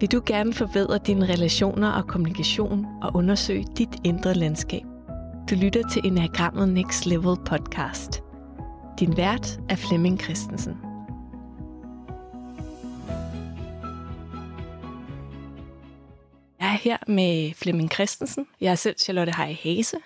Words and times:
Vil 0.00 0.12
du 0.12 0.22
gerne 0.26 0.52
forbedre 0.52 0.98
dine 0.98 1.28
relationer 1.28 1.90
og 1.90 2.06
kommunikation 2.06 2.86
og 3.02 3.10
undersøge 3.14 3.66
dit 3.78 3.88
indre 4.04 4.34
landskab? 4.34 4.82
Du 5.50 5.54
lytter 5.54 5.88
til 5.88 6.02
Enagrammet 6.04 6.68
Next 6.68 7.06
Level 7.06 7.36
podcast. 7.46 8.22
Din 9.00 9.16
vært 9.16 9.60
er 9.68 9.76
Flemming 9.76 10.20
Christensen. 10.20 10.76
Jeg 16.60 16.68
er 16.68 16.78
her 16.82 16.96
med 17.06 17.54
Flemming 17.54 17.92
Christensen. 17.92 18.46
Jeg 18.60 18.70
er 18.70 18.74
selv 18.74 18.96
Charlotte 18.98 19.32
Hej 19.36 19.56
Hase, 19.62 19.96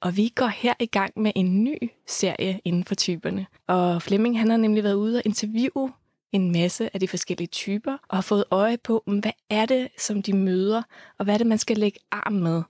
og 0.00 0.16
vi 0.16 0.32
går 0.34 0.46
her 0.46 0.74
i 0.80 0.86
gang 0.86 1.12
med 1.16 1.32
en 1.34 1.64
ny 1.64 1.90
serie 2.06 2.60
inden 2.64 2.84
for 2.84 2.94
typerne. 2.94 3.46
Og 3.66 4.02
Flemming 4.02 4.38
han 4.38 4.50
har 4.50 4.56
nemlig 4.56 4.84
været 4.84 4.94
ude 4.94 5.16
og 5.16 5.22
interviewe 5.24 5.92
en 6.32 6.52
masse 6.52 6.90
af 6.94 7.00
de 7.00 7.08
forskellige 7.08 7.48
typer, 7.48 7.96
og 8.08 8.16
har 8.16 8.22
fået 8.22 8.44
øje 8.50 8.78
på, 8.78 9.02
mm, 9.06 9.18
hvad 9.18 9.32
er 9.50 9.66
det, 9.66 9.88
som 9.98 10.22
de 10.22 10.36
møder, 10.36 10.82
og 11.18 11.24
hvad 11.24 11.34
er 11.34 11.38
det, 11.38 11.46
man 11.46 11.58
skal 11.58 11.76
lægge 11.76 11.98
arm 12.12 12.32
med 12.32 12.62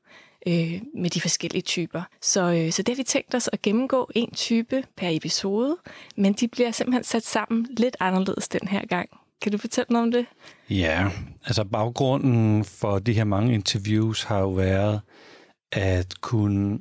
øh, 0.48 0.82
med 0.94 1.10
de 1.10 1.20
forskellige 1.20 1.62
typer. 1.62 2.02
Så, 2.22 2.52
øh, 2.52 2.72
så 2.72 2.82
det 2.82 2.94
har 2.94 2.96
vi 2.96 3.02
tænkt 3.02 3.34
os 3.34 3.50
at 3.52 3.62
gennemgå 3.62 4.10
en 4.14 4.30
type 4.30 4.82
per 4.96 5.08
episode, 5.10 5.76
men 6.16 6.32
de 6.32 6.48
bliver 6.48 6.70
simpelthen 6.70 7.04
sat 7.04 7.22
sammen 7.22 7.66
lidt 7.76 7.96
anderledes 8.00 8.48
den 8.48 8.68
her 8.68 8.86
gang. 8.86 9.08
Kan 9.42 9.52
du 9.52 9.58
fortælle 9.58 9.86
noget 9.90 10.02
om 10.02 10.12
det? 10.12 10.26
Ja, 10.70 11.10
altså 11.44 11.64
baggrunden 11.64 12.64
for 12.64 12.98
de 12.98 13.12
her 13.12 13.24
mange 13.24 13.54
interviews 13.54 14.22
har 14.22 14.38
jo 14.38 14.50
været 14.50 15.00
at 15.72 16.20
kunne 16.20 16.78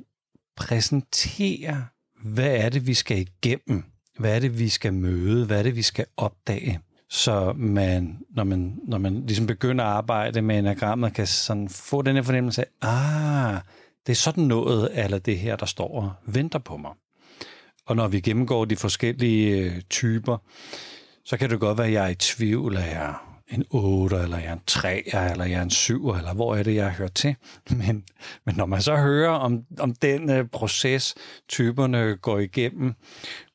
præsentere, 0.56 1.86
hvad 2.24 2.56
er 2.56 2.68
det, 2.68 2.86
vi 2.86 2.94
skal 2.94 3.18
igennem 3.18 3.84
hvad 4.18 4.36
er 4.36 4.40
det, 4.40 4.58
vi 4.58 4.68
skal 4.68 4.94
møde? 4.94 5.46
Hvad 5.46 5.58
er 5.58 5.62
det, 5.62 5.76
vi 5.76 5.82
skal 5.82 6.06
opdage? 6.16 6.80
Så 7.10 7.52
man, 7.56 8.18
når 8.30 8.44
man, 8.44 8.78
når 8.84 8.98
man 8.98 9.26
ligesom 9.26 9.46
begynder 9.46 9.84
at 9.84 9.90
arbejde 9.90 10.42
med 10.42 10.58
enagrammet, 10.58 11.14
kan 11.14 11.26
sådan 11.26 11.68
få 11.68 12.02
den 12.02 12.16
her 12.16 12.22
fornemmelse 12.22 12.64
af, 12.82 12.88
ah, 12.88 13.60
det 14.06 14.12
er 14.12 14.16
sådan 14.16 14.44
noget, 14.44 15.04
eller 15.04 15.18
det 15.18 15.38
her, 15.38 15.56
der 15.56 15.66
står 15.66 16.00
og 16.00 16.12
venter 16.26 16.58
på 16.58 16.76
mig. 16.76 16.92
Og 17.86 17.96
når 17.96 18.08
vi 18.08 18.20
gennemgår 18.20 18.64
de 18.64 18.76
forskellige 18.76 19.58
øh, 19.58 19.80
typer, 19.90 20.38
så 21.24 21.36
kan 21.36 21.50
det 21.50 21.60
godt 21.60 21.78
være, 21.78 21.86
at 21.86 21.92
jeg 21.92 22.04
er 22.04 22.08
i 22.08 22.14
tvivl, 22.14 22.76
at 22.76 22.86
jeg 22.86 23.14
en 23.48 23.64
8, 23.70 24.16
eller 24.16 24.38
jeg 24.38 24.46
er 24.46 24.52
en 24.52 24.60
3, 24.66 25.02
eller 25.30 25.44
jeg 25.44 25.58
er 25.58 25.62
en 25.62 25.70
7, 25.70 26.10
eller 26.10 26.34
hvor 26.34 26.56
er 26.56 26.62
det, 26.62 26.74
jeg 26.74 26.90
hører 26.90 27.08
til. 27.08 27.36
Men, 27.70 28.04
men 28.44 28.54
når 28.54 28.66
man 28.66 28.82
så 28.82 28.96
hører 28.96 29.30
om, 29.30 29.64
om 29.78 29.94
den 29.94 30.40
uh, 30.40 30.46
proces, 30.52 31.14
typerne 31.48 32.16
går 32.16 32.38
igennem, 32.38 32.94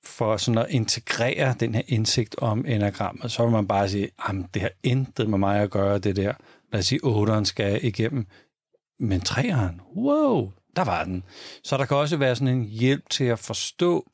for 0.04 0.38
sådan 0.38 0.58
at 0.58 0.70
integrere 0.70 1.56
den 1.60 1.76
her 1.76 1.82
indsigt 1.88 2.36
om 2.38 2.66
enagrammet, 2.68 3.32
så 3.32 3.44
vil 3.44 3.52
man 3.52 3.68
bare 3.68 3.90
sige, 3.90 4.10
at 4.30 4.36
det 4.54 4.62
har 4.62 4.72
intet 4.84 5.30
med 5.30 5.38
mig 5.38 5.62
at 5.62 5.72
gøre, 5.72 6.00
det 6.00 6.16
der. 6.16 6.34
Lad 6.72 6.80
os 6.80 6.86
sige, 6.86 7.00
8'eren 7.04 7.44
skal 7.44 7.86
igennem. 7.86 8.28
Men 9.00 9.22
3'eren, 9.30 9.96
wow, 9.98 10.52
der 10.76 10.84
var 10.84 11.04
den. 11.04 11.24
Så 11.64 11.78
der 11.78 11.86
kan 11.86 11.98
også 11.98 12.18
være 12.18 12.36
sådan 12.36 12.56
en 12.58 12.66
hjælp 12.66 13.10
til 13.10 13.24
at 13.24 13.40
forstå, 13.40 14.10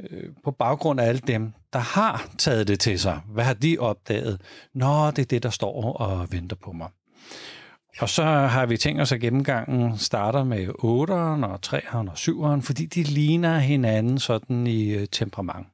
øh, 0.00 0.30
på 0.44 0.50
baggrund 0.50 1.00
af 1.00 1.04
alle 1.04 1.20
dem, 1.26 1.52
der 1.72 1.78
har 1.78 2.30
taget 2.38 2.68
det 2.68 2.80
til 2.80 2.98
sig. 2.98 3.20
Hvad 3.28 3.44
har 3.44 3.54
de 3.54 3.76
opdaget? 3.78 4.40
Nå, 4.74 5.10
det 5.10 5.18
er 5.18 5.26
det, 5.26 5.42
der 5.42 5.50
står 5.50 5.92
og 5.92 6.32
venter 6.32 6.56
på 6.56 6.72
mig. 6.72 6.88
Og 7.98 8.08
så 8.08 8.22
har 8.24 8.66
vi 8.66 8.76
tænkt 8.76 9.00
os, 9.00 9.12
at 9.12 9.20
gennemgangen 9.20 9.98
starter 9.98 10.44
med 10.44 10.68
8'eren 10.68 11.46
og 11.46 11.58
3'eren 11.66 12.10
og 12.10 12.14
7'eren, 12.14 12.60
fordi 12.60 12.86
de 12.86 13.02
ligner 13.02 13.58
hinanden 13.58 14.18
sådan 14.18 14.66
i 14.66 14.88
øh, 14.90 15.06
temperament. 15.12 15.66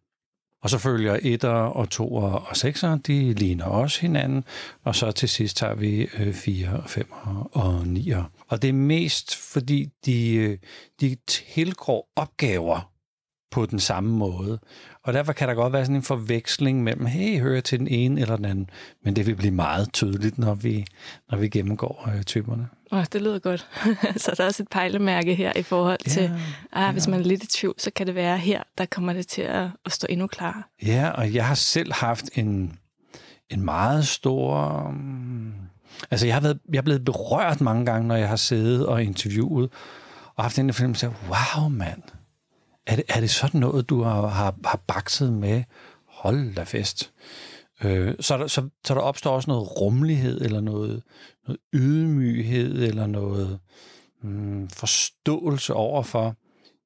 Og 0.63 0.71
så 0.71 0.79
følger 0.79 1.17
1'er 1.17 1.49
og 1.49 1.89
2'er 1.95 2.05
og 2.05 2.51
6'er, 2.51 2.99
de 3.07 3.33
ligner 3.33 3.65
også 3.65 4.01
hinanden. 4.01 4.45
Og 4.85 4.95
så 4.95 5.13
til 5.13 5.29
sidst 5.29 5.57
tager 5.57 5.75
vi 5.75 6.09
øh, 6.19 6.35
4, 6.35 6.83
5 6.87 7.07
og 7.53 7.81
9'er. 7.81 8.23
Og 8.49 8.63
det 8.63 8.69
er 8.69 8.73
mest 8.73 9.37
fordi, 9.37 9.89
de, 10.07 10.35
øh, 10.35 10.59
de 11.01 11.17
tilgår 11.27 12.13
opgaver 12.17 12.93
på 13.51 13.67
den 13.67 13.81
samme 13.81 14.11
måde. 14.11 14.59
Og 15.05 15.13
derfor 15.13 15.33
kan 15.33 15.49
der 15.49 15.55
godt 15.55 15.73
være 15.73 15.85
sådan 15.85 15.97
en 15.97 16.03
forveksling 16.03 16.83
mellem, 16.83 17.07
hey, 17.07 17.41
hører 17.41 17.61
til 17.61 17.79
den 17.79 17.89
ene 17.89 18.21
eller 18.21 18.37
den 18.37 18.45
anden. 18.45 18.71
Men 19.05 19.17
det 19.17 19.27
vil 19.27 19.35
blive 19.35 19.51
meget 19.51 19.93
tydeligt, 19.93 20.39
når 20.39 20.55
vi, 20.55 20.87
når 21.31 21.39
vi 21.39 21.49
gennemgår 21.49 22.09
øh, 22.15 22.23
typerne. 22.23 22.69
Oh, 22.91 23.05
det 23.13 23.23
lyder 23.23 23.39
godt. 23.39 23.69
så 24.23 24.35
der 24.37 24.43
er 24.43 24.47
også 24.47 24.63
et 24.63 24.69
pejlemærke 24.69 25.35
her 25.35 25.53
i 25.57 25.63
forhold 25.63 25.99
ja, 26.07 26.11
til, 26.11 26.31
ah, 26.73 26.83
ja. 26.83 26.93
hvis 26.93 27.09
man 27.09 27.21
er 27.21 27.25
lidt 27.25 27.45
i 27.45 27.47
tvivl, 27.47 27.75
så 27.79 27.91
kan 27.97 28.07
det 28.07 28.15
være 28.15 28.39
her, 28.39 28.63
der 28.79 28.87
kommer 28.87 29.13
det 29.13 29.27
til 29.27 29.43
at, 29.43 29.69
at 29.87 29.93
stå 29.93 30.07
endnu 30.11 30.27
klarere. 30.27 30.63
Ja, 30.87 31.11
og 31.11 31.35
jeg 31.35 31.47
har 31.47 31.55
selv 31.55 31.93
haft 31.93 32.25
en, 32.35 32.79
en 33.51 33.65
meget 33.65 34.07
stor... 34.07 34.83
Um, 34.89 35.55
altså, 36.11 36.27
jeg 36.27 36.35
har, 36.35 36.41
været, 36.41 36.59
jeg 36.73 36.79
er 36.79 36.83
blevet 36.83 37.05
berørt 37.05 37.61
mange 37.61 37.87
gange, 37.87 38.09
når 38.09 38.17
jeg 38.17 38.29
har 38.29 38.37
siddet 38.37 38.87
og 38.87 39.03
interviewet, 39.03 39.71
og 40.37 40.45
haft 40.45 40.57
den 40.57 40.73
fornemmelse 40.73 41.07
af, 41.07 41.13
wow, 41.29 41.69
mand, 41.69 42.03
er 42.87 42.97
det, 42.97 43.05
er 43.09 43.21
det 43.21 43.31
sådan 43.31 43.61
noget, 43.61 43.89
du 43.89 44.03
har, 44.03 44.27
har, 44.27 44.55
har 44.65 44.81
bakset 44.87 45.33
med? 45.33 45.63
Hold 46.07 46.55
da 46.55 46.63
fest. 46.63 47.13
Øh, 47.85 48.15
så, 48.21 48.39
der, 48.39 48.47
så, 48.47 48.69
så 48.87 48.95
der 48.95 49.01
opstår 49.01 49.31
også 49.31 49.51
noget 49.51 49.81
rummelighed, 49.81 50.41
eller 50.41 50.61
noget, 50.61 51.03
noget 51.47 51.61
ydmyghed, 51.75 52.83
eller 52.83 53.07
noget 53.07 53.59
mm, 54.23 54.69
forståelse 54.69 55.75
overfor, 55.75 56.37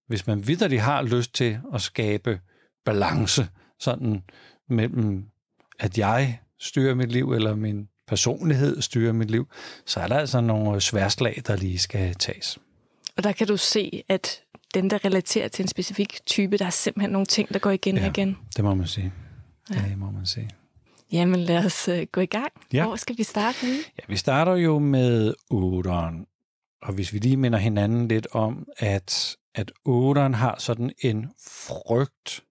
hvis 0.08 0.26
man 0.26 0.46
vidderligt 0.46 0.82
har 0.82 1.02
lyst 1.02 1.34
til 1.34 1.58
at 1.74 1.82
skabe 1.82 2.40
balance, 2.84 3.48
sådan 3.80 4.22
mellem, 4.68 5.24
at 5.78 5.98
jeg 5.98 6.40
styrer 6.60 6.94
mit 6.94 7.12
liv, 7.12 7.32
eller 7.32 7.54
min 7.54 7.88
personlighed 8.06 8.82
styrer 8.82 9.12
mit 9.12 9.30
liv, 9.30 9.48
så 9.86 10.00
er 10.00 10.08
der 10.08 10.18
altså 10.18 10.40
nogle 10.40 10.80
sværslag, 10.80 11.42
der 11.46 11.56
lige 11.56 11.78
skal 11.78 12.14
tages. 12.14 12.58
Og 13.16 13.24
der 13.24 13.32
kan 13.32 13.46
du 13.46 13.56
se, 13.56 14.02
at 14.08 14.42
den, 14.74 14.90
der 14.90 15.04
relaterer 15.04 15.48
til 15.48 15.62
en 15.62 15.68
specifik 15.68 16.26
type, 16.26 16.56
der 16.56 16.66
er 16.66 16.70
simpelthen 16.70 17.10
nogle 17.10 17.26
ting, 17.26 17.48
der 17.52 17.58
går 17.58 17.70
igen 17.70 17.96
ja, 17.96 18.02
og 18.02 18.08
igen. 18.08 18.38
det 18.56 18.64
må 18.64 18.74
man 18.74 18.86
sige. 18.86 19.12
Ja. 19.74 19.74
Det 19.74 19.98
må 19.98 20.10
man 20.10 20.26
sige. 20.26 20.50
Jamen 21.12 21.40
lad 21.40 21.66
os 21.66 21.88
uh, 21.88 22.02
gå 22.12 22.20
i 22.20 22.26
gang. 22.26 22.52
Ja. 22.72 22.86
Hvor 22.86 22.96
skal 22.96 23.18
vi 23.18 23.22
starte 23.22 23.66
nu? 23.66 23.72
Ja, 23.72 24.02
vi 24.08 24.16
starter 24.16 24.54
jo 24.54 24.78
med 24.78 25.34
8'eren. 25.52 26.32
Og 26.82 26.92
hvis 26.92 27.12
vi 27.12 27.18
lige 27.18 27.36
minder 27.36 27.58
hinanden 27.58 28.08
lidt 28.08 28.26
om, 28.32 28.68
at, 28.78 29.36
at 29.54 29.72
8'eren 29.88 30.32
har 30.32 30.56
sådan 30.58 30.90
en 31.00 31.30
frygt 31.46 32.42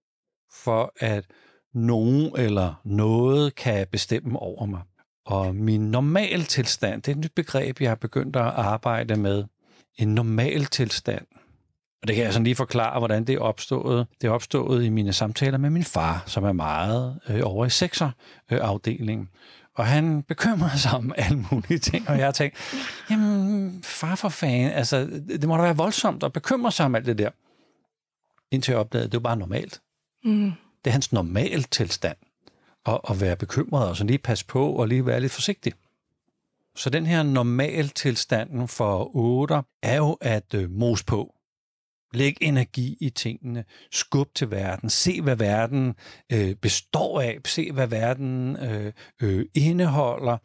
for, 0.52 0.92
at 1.00 1.24
nogen 1.74 2.32
eller 2.36 2.80
noget 2.84 3.54
kan 3.54 3.86
bestemme 3.92 4.38
over 4.38 4.66
mig. 4.66 4.82
Og 5.26 5.54
min 5.54 5.90
normal 5.90 6.44
tilstand, 6.44 7.02
det 7.02 7.12
er 7.12 7.16
et 7.16 7.20
nyt 7.20 7.34
begreb, 7.36 7.80
jeg 7.80 7.90
har 7.90 7.94
begyndt 7.94 8.36
at 8.36 8.42
arbejde 8.42 9.16
med. 9.16 9.44
En 9.98 10.14
normal 10.14 10.64
tilstand, 10.64 11.26
og 12.02 12.08
det 12.08 12.16
kan 12.16 12.24
jeg 12.24 12.32
sådan 12.32 12.44
lige 12.44 12.54
forklare, 12.54 12.98
hvordan 12.98 13.24
det 13.24 13.34
er 13.34 13.38
opstået. 13.38 14.06
Det 14.20 14.28
er 14.28 14.30
opstået 14.30 14.84
i 14.84 14.88
mine 14.88 15.12
samtaler 15.12 15.58
med 15.58 15.70
min 15.70 15.84
far, 15.84 16.22
som 16.26 16.44
er 16.44 16.52
meget 16.52 17.20
øh, 17.28 17.40
over 17.44 17.66
i 17.66 17.70
sekserafdelingen. 17.70 19.28
Og 19.74 19.86
han 19.86 20.22
bekymrer 20.22 20.76
sig 20.76 20.92
om 20.92 21.12
alle 21.16 21.46
mulige 21.50 21.78
ting, 21.78 22.08
og 22.08 22.18
jeg 22.18 22.24
har 22.24 22.32
tænkt, 22.32 22.56
jamen 23.10 23.82
far 23.82 24.14
for 24.14 24.28
fan, 24.28 24.70
altså 24.70 25.06
det 25.28 25.48
må 25.48 25.56
da 25.56 25.62
være 25.62 25.76
voldsomt 25.76 26.22
at 26.22 26.32
bekymre 26.32 26.72
sig 26.72 26.86
om 26.86 26.94
alt 26.94 27.06
det 27.06 27.18
der. 27.18 27.30
Indtil 28.50 28.72
jeg 28.72 28.80
opdagede, 28.80 29.06
at 29.06 29.12
det 29.12 29.22
var 29.22 29.28
bare 29.28 29.36
normalt. 29.36 29.80
Mm. 30.24 30.52
Det 30.84 30.90
er 30.90 30.92
hans 30.92 31.12
normal 31.12 31.62
tilstand 31.62 32.16
at, 32.86 33.00
at 33.10 33.20
være 33.20 33.36
bekymret, 33.36 33.88
og 33.88 33.96
så 33.96 34.04
lige 34.04 34.18
passe 34.18 34.46
på, 34.46 34.68
og 34.68 34.88
lige 34.88 35.06
være 35.06 35.20
lidt 35.20 35.32
forsigtig. 35.32 35.72
Så 36.76 36.90
den 36.90 37.06
her 37.06 37.22
normaltilstanden 37.22 38.68
for 38.68 39.16
otter 39.16 39.62
er 39.82 39.96
jo 39.96 40.12
at 40.12 40.54
øh, 40.54 40.70
på. 41.06 41.32
Læg 42.12 42.36
energi 42.40 42.96
i 43.00 43.10
tingene. 43.10 43.64
Skub 43.92 44.34
til 44.34 44.50
verden. 44.50 44.90
Se, 44.90 45.22
hvad 45.22 45.36
verden 45.36 45.94
øh, 46.32 46.54
består 46.54 47.20
af. 47.20 47.38
Se, 47.46 47.72
hvad 47.72 47.86
verden 47.86 48.56
øh, 48.56 48.92
øh, 49.22 49.46
indeholder. 49.54 50.36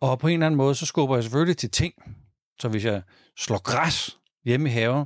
Og 0.00 0.18
på 0.18 0.26
en 0.26 0.32
eller 0.32 0.46
anden 0.46 0.56
måde, 0.56 0.74
så 0.74 0.86
skubber 0.86 1.16
jeg 1.16 1.24
selvfølgelig 1.24 1.56
til 1.56 1.70
ting. 1.70 1.94
Så 2.60 2.68
hvis 2.68 2.84
jeg 2.84 3.02
slår 3.38 3.62
græs 3.62 4.18
hjemme 4.44 4.68
i 4.68 4.72
haven, 4.72 5.04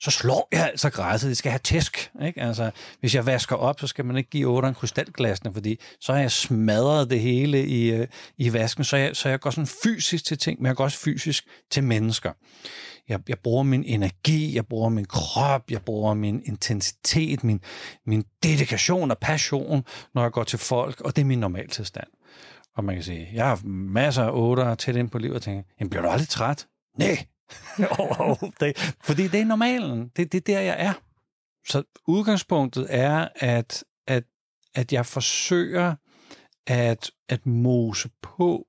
så 0.00 0.10
slår 0.10 0.48
jeg 0.52 0.66
altså 0.66 0.90
græsset. 0.90 1.28
Det 1.28 1.36
skal 1.36 1.50
have 1.50 1.60
tæsk. 1.64 2.10
Ikke? 2.22 2.40
Altså, 2.40 2.70
hvis 3.00 3.14
jeg 3.14 3.26
vasker 3.26 3.56
op, 3.56 3.80
så 3.80 3.86
skal 3.86 4.04
man 4.04 4.16
ikke 4.16 4.30
give 4.30 4.48
otteren 4.48 4.74
krystalglasene, 4.74 5.52
fordi 5.52 5.80
så 6.00 6.12
har 6.12 6.20
jeg 6.20 6.30
smadret 6.30 7.10
det 7.10 7.20
hele 7.20 7.66
i, 7.66 7.90
øh, 7.90 8.06
i 8.36 8.52
vasken. 8.52 8.84
Så 8.84 8.96
jeg, 8.96 9.16
så 9.16 9.28
jeg 9.28 9.40
går 9.40 9.50
sådan 9.50 9.68
fysisk 9.82 10.24
til 10.24 10.38
ting, 10.38 10.62
men 10.62 10.66
jeg 10.66 10.76
går 10.76 10.84
også 10.84 10.98
fysisk 10.98 11.46
til 11.70 11.84
mennesker. 11.84 12.32
Jeg, 13.08 13.20
jeg 13.28 13.38
bruger 13.38 13.62
min 13.62 13.84
energi, 13.84 14.54
jeg 14.54 14.66
bruger 14.66 14.88
min 14.88 15.04
krop, 15.04 15.70
jeg 15.70 15.82
bruger 15.82 16.14
min 16.14 16.42
intensitet, 16.44 17.44
min, 17.44 17.60
min 18.06 18.24
dedikation 18.42 19.10
og 19.10 19.18
passion, 19.18 19.84
når 20.14 20.22
jeg 20.22 20.32
går 20.32 20.44
til 20.44 20.58
folk, 20.58 21.00
og 21.00 21.16
det 21.16 21.22
er 21.22 21.26
min 21.26 21.38
normaltilstand. 21.38 22.06
Og 22.76 22.84
man 22.84 22.94
kan 22.94 23.04
sige, 23.04 23.28
jeg 23.32 23.46
har 23.46 23.60
masser 23.64 24.22
af 24.22 24.30
otter 24.32 24.74
tæt 24.74 24.96
ind 24.96 25.10
på 25.10 25.18
livet, 25.18 25.36
og 25.36 25.42
tænker, 25.42 25.62
jamen 25.80 25.90
bliver 25.90 26.02
du 26.02 26.08
aldrig 26.08 26.28
træt? 26.28 26.66
Nej, 26.98 27.26
det, 28.60 28.94
fordi 29.00 29.28
det 29.28 29.40
er 29.40 29.44
normalen. 29.44 30.08
Det, 30.16 30.32
det 30.32 30.38
er 30.38 30.54
der, 30.54 30.60
jeg 30.60 30.76
er. 30.78 30.92
Så 31.68 31.82
udgangspunktet 32.06 32.86
er, 32.90 33.28
at, 33.34 33.84
at, 34.06 34.24
at 34.74 34.92
jeg 34.92 35.06
forsøger 35.06 35.94
at, 36.66 37.10
at 37.28 37.46
mose 37.46 38.10
på 38.22 38.66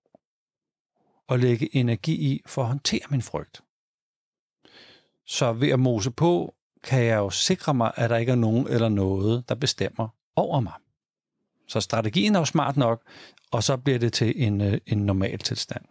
og 1.27 1.39
lægge 1.39 1.75
energi 1.75 2.13
i 2.13 2.41
for 2.45 2.61
at 2.61 2.67
håndtere 2.67 3.01
min 3.09 3.21
frygt. 3.21 3.61
Så 5.25 5.53
ved 5.53 5.69
at 5.69 5.79
mose 5.79 6.11
på, 6.11 6.55
kan 6.83 7.03
jeg 7.03 7.17
jo 7.17 7.29
sikre 7.29 7.73
mig, 7.73 7.91
at 7.95 8.09
der 8.09 8.17
ikke 8.17 8.31
er 8.31 8.35
nogen 8.35 8.67
eller 8.67 8.89
noget, 8.89 9.49
der 9.49 9.55
bestemmer 9.55 10.07
over 10.35 10.59
mig. 10.59 10.73
Så 11.67 11.81
strategien 11.81 12.35
er 12.35 12.39
jo 12.39 12.45
smart 12.45 12.77
nok, 12.77 13.03
og 13.51 13.63
så 13.63 13.77
bliver 13.77 13.99
det 13.99 14.13
til 14.13 14.33
en, 14.43 14.61
øh, 14.61 14.79
en 14.85 14.97
normal 14.97 15.37
tilstand. 15.37 15.85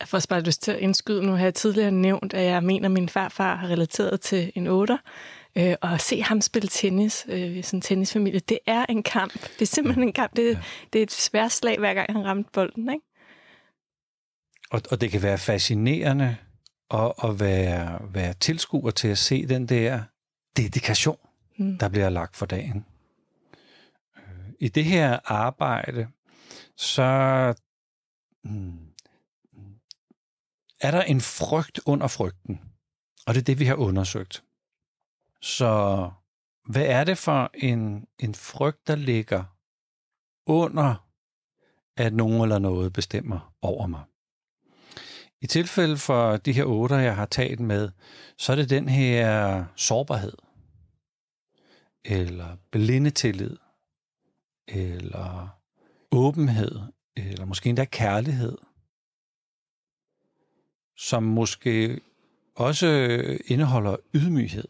Jeg 0.00 0.08
får 0.08 0.22
bare 0.28 0.40
lyst 0.40 0.62
til 0.62 0.72
at 0.72 0.78
indskyde. 0.78 1.22
Nu 1.22 1.32
har 1.32 1.44
jeg 1.44 1.54
tidligere 1.54 1.90
nævnt, 1.90 2.34
at 2.34 2.44
jeg 2.44 2.62
mener, 2.62 2.88
at 2.88 2.92
min 2.92 3.08
farfar 3.08 3.56
har 3.56 3.68
relateret 3.68 4.20
til 4.20 4.52
en 4.54 4.66
otter. 4.66 4.98
Øh, 5.56 5.74
og 5.80 5.94
at 5.94 6.00
se 6.00 6.22
ham 6.22 6.40
spille 6.40 6.68
tennis, 6.68 7.26
øh, 7.28 7.64
sådan 7.64 7.76
en 7.76 7.80
tennisfamilie, 7.80 8.40
det 8.40 8.58
er 8.66 8.86
en 8.88 9.02
kamp. 9.02 9.32
Det 9.42 9.62
er 9.62 9.66
simpelthen 9.66 10.04
en 10.04 10.12
kamp. 10.12 10.36
Det, 10.36 10.54
ja. 10.54 10.60
det 10.92 10.98
er 10.98 11.02
et 11.02 11.12
svært 11.12 11.52
slag, 11.52 11.78
hver 11.78 11.94
gang 11.94 12.12
han 12.12 12.24
ramte 12.24 12.50
bolden. 12.52 12.92
Ikke? 12.92 13.04
Og, 14.70 14.82
og 14.90 15.00
det 15.00 15.10
kan 15.10 15.22
være 15.22 15.38
fascinerende 15.38 16.36
at, 16.90 17.12
at 17.24 17.40
være, 17.40 17.98
være 18.12 18.32
tilskuer 18.32 18.90
til 18.90 19.08
at 19.08 19.18
se 19.18 19.46
den 19.46 19.66
der 19.66 20.02
dedikation, 20.56 21.18
mm. 21.58 21.78
der 21.78 21.88
bliver 21.88 22.08
lagt 22.08 22.36
for 22.36 22.46
dagen. 22.46 22.84
Øh, 24.16 24.52
I 24.60 24.68
det 24.68 24.84
her 24.84 25.18
arbejde, 25.24 26.08
så 26.76 27.54
mm, 28.44 28.89
er 30.80 30.90
der 30.90 31.02
en 31.02 31.20
frygt 31.20 31.80
under 31.86 32.08
frygten. 32.08 32.60
Og 33.26 33.34
det 33.34 33.40
er 33.40 33.44
det, 33.44 33.58
vi 33.58 33.64
har 33.64 33.74
undersøgt. 33.74 34.44
Så 35.40 36.10
hvad 36.64 36.86
er 36.86 37.04
det 37.04 37.18
for 37.18 37.50
en, 37.54 38.06
en 38.18 38.34
frygt, 38.34 38.86
der 38.86 38.96
ligger 38.96 39.44
under, 40.46 41.06
at 41.96 42.14
nogen 42.14 42.42
eller 42.42 42.58
noget 42.58 42.92
bestemmer 42.92 43.54
over 43.62 43.86
mig? 43.86 44.02
I 45.42 45.46
tilfælde 45.46 45.96
for 45.96 46.36
de 46.36 46.52
her 46.52 46.64
otte, 46.64 46.94
jeg 46.94 47.16
har 47.16 47.26
talt 47.26 47.60
med, 47.60 47.90
så 48.36 48.52
er 48.52 48.56
det 48.56 48.70
den 48.70 48.88
her 48.88 49.64
sårbarhed, 49.76 50.36
eller 52.04 52.56
blindetillid, 52.70 53.56
eller 54.68 55.48
åbenhed, 56.12 56.80
eller 57.16 57.44
måske 57.44 57.68
endda 57.68 57.84
kærlighed, 57.84 58.58
som 61.00 61.22
måske 61.22 62.00
også 62.54 62.86
indeholder 63.46 63.96
ydmyghed. 64.14 64.68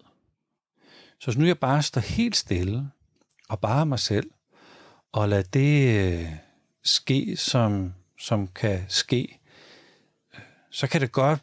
Så 1.21 1.39
nu 1.39 1.47
jeg 1.47 1.59
bare 1.59 1.83
står 1.83 2.01
helt 2.01 2.37
stille 2.37 2.91
og 3.49 3.61
bare 3.61 3.87
mig 3.87 3.99
selv, 3.99 4.31
og 5.13 5.29
lader 5.29 5.43
det 5.43 5.99
øh, 5.99 6.27
ske, 6.85 7.37
som, 7.37 7.95
som 8.19 8.49
kan 8.49 8.85
ske, 8.89 9.41
øh, 10.35 10.41
så 10.71 10.87
kan 10.87 11.01
det 11.01 11.13
godt 11.13 11.41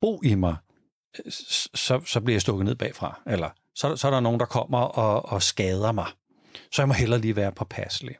bo 0.00 0.22
i 0.22 0.34
mig, 0.34 0.56
så, 1.74 2.00
så 2.06 2.20
bliver 2.20 2.34
jeg 2.34 2.42
stukket 2.42 2.64
ned 2.64 2.74
bagfra. 2.74 3.20
Eller 3.26 3.50
så, 3.74 3.96
så 3.96 4.06
er 4.06 4.10
der 4.10 4.20
nogen, 4.20 4.40
der 4.40 4.46
kommer 4.46 4.78
og, 4.78 5.32
og 5.32 5.42
skader 5.42 5.92
mig. 5.92 6.06
Så 6.72 6.82
jeg 6.82 6.88
må 6.88 6.94
hellere 6.94 7.20
lige 7.20 7.36
være 7.36 7.52
påpasselig. 7.52 8.16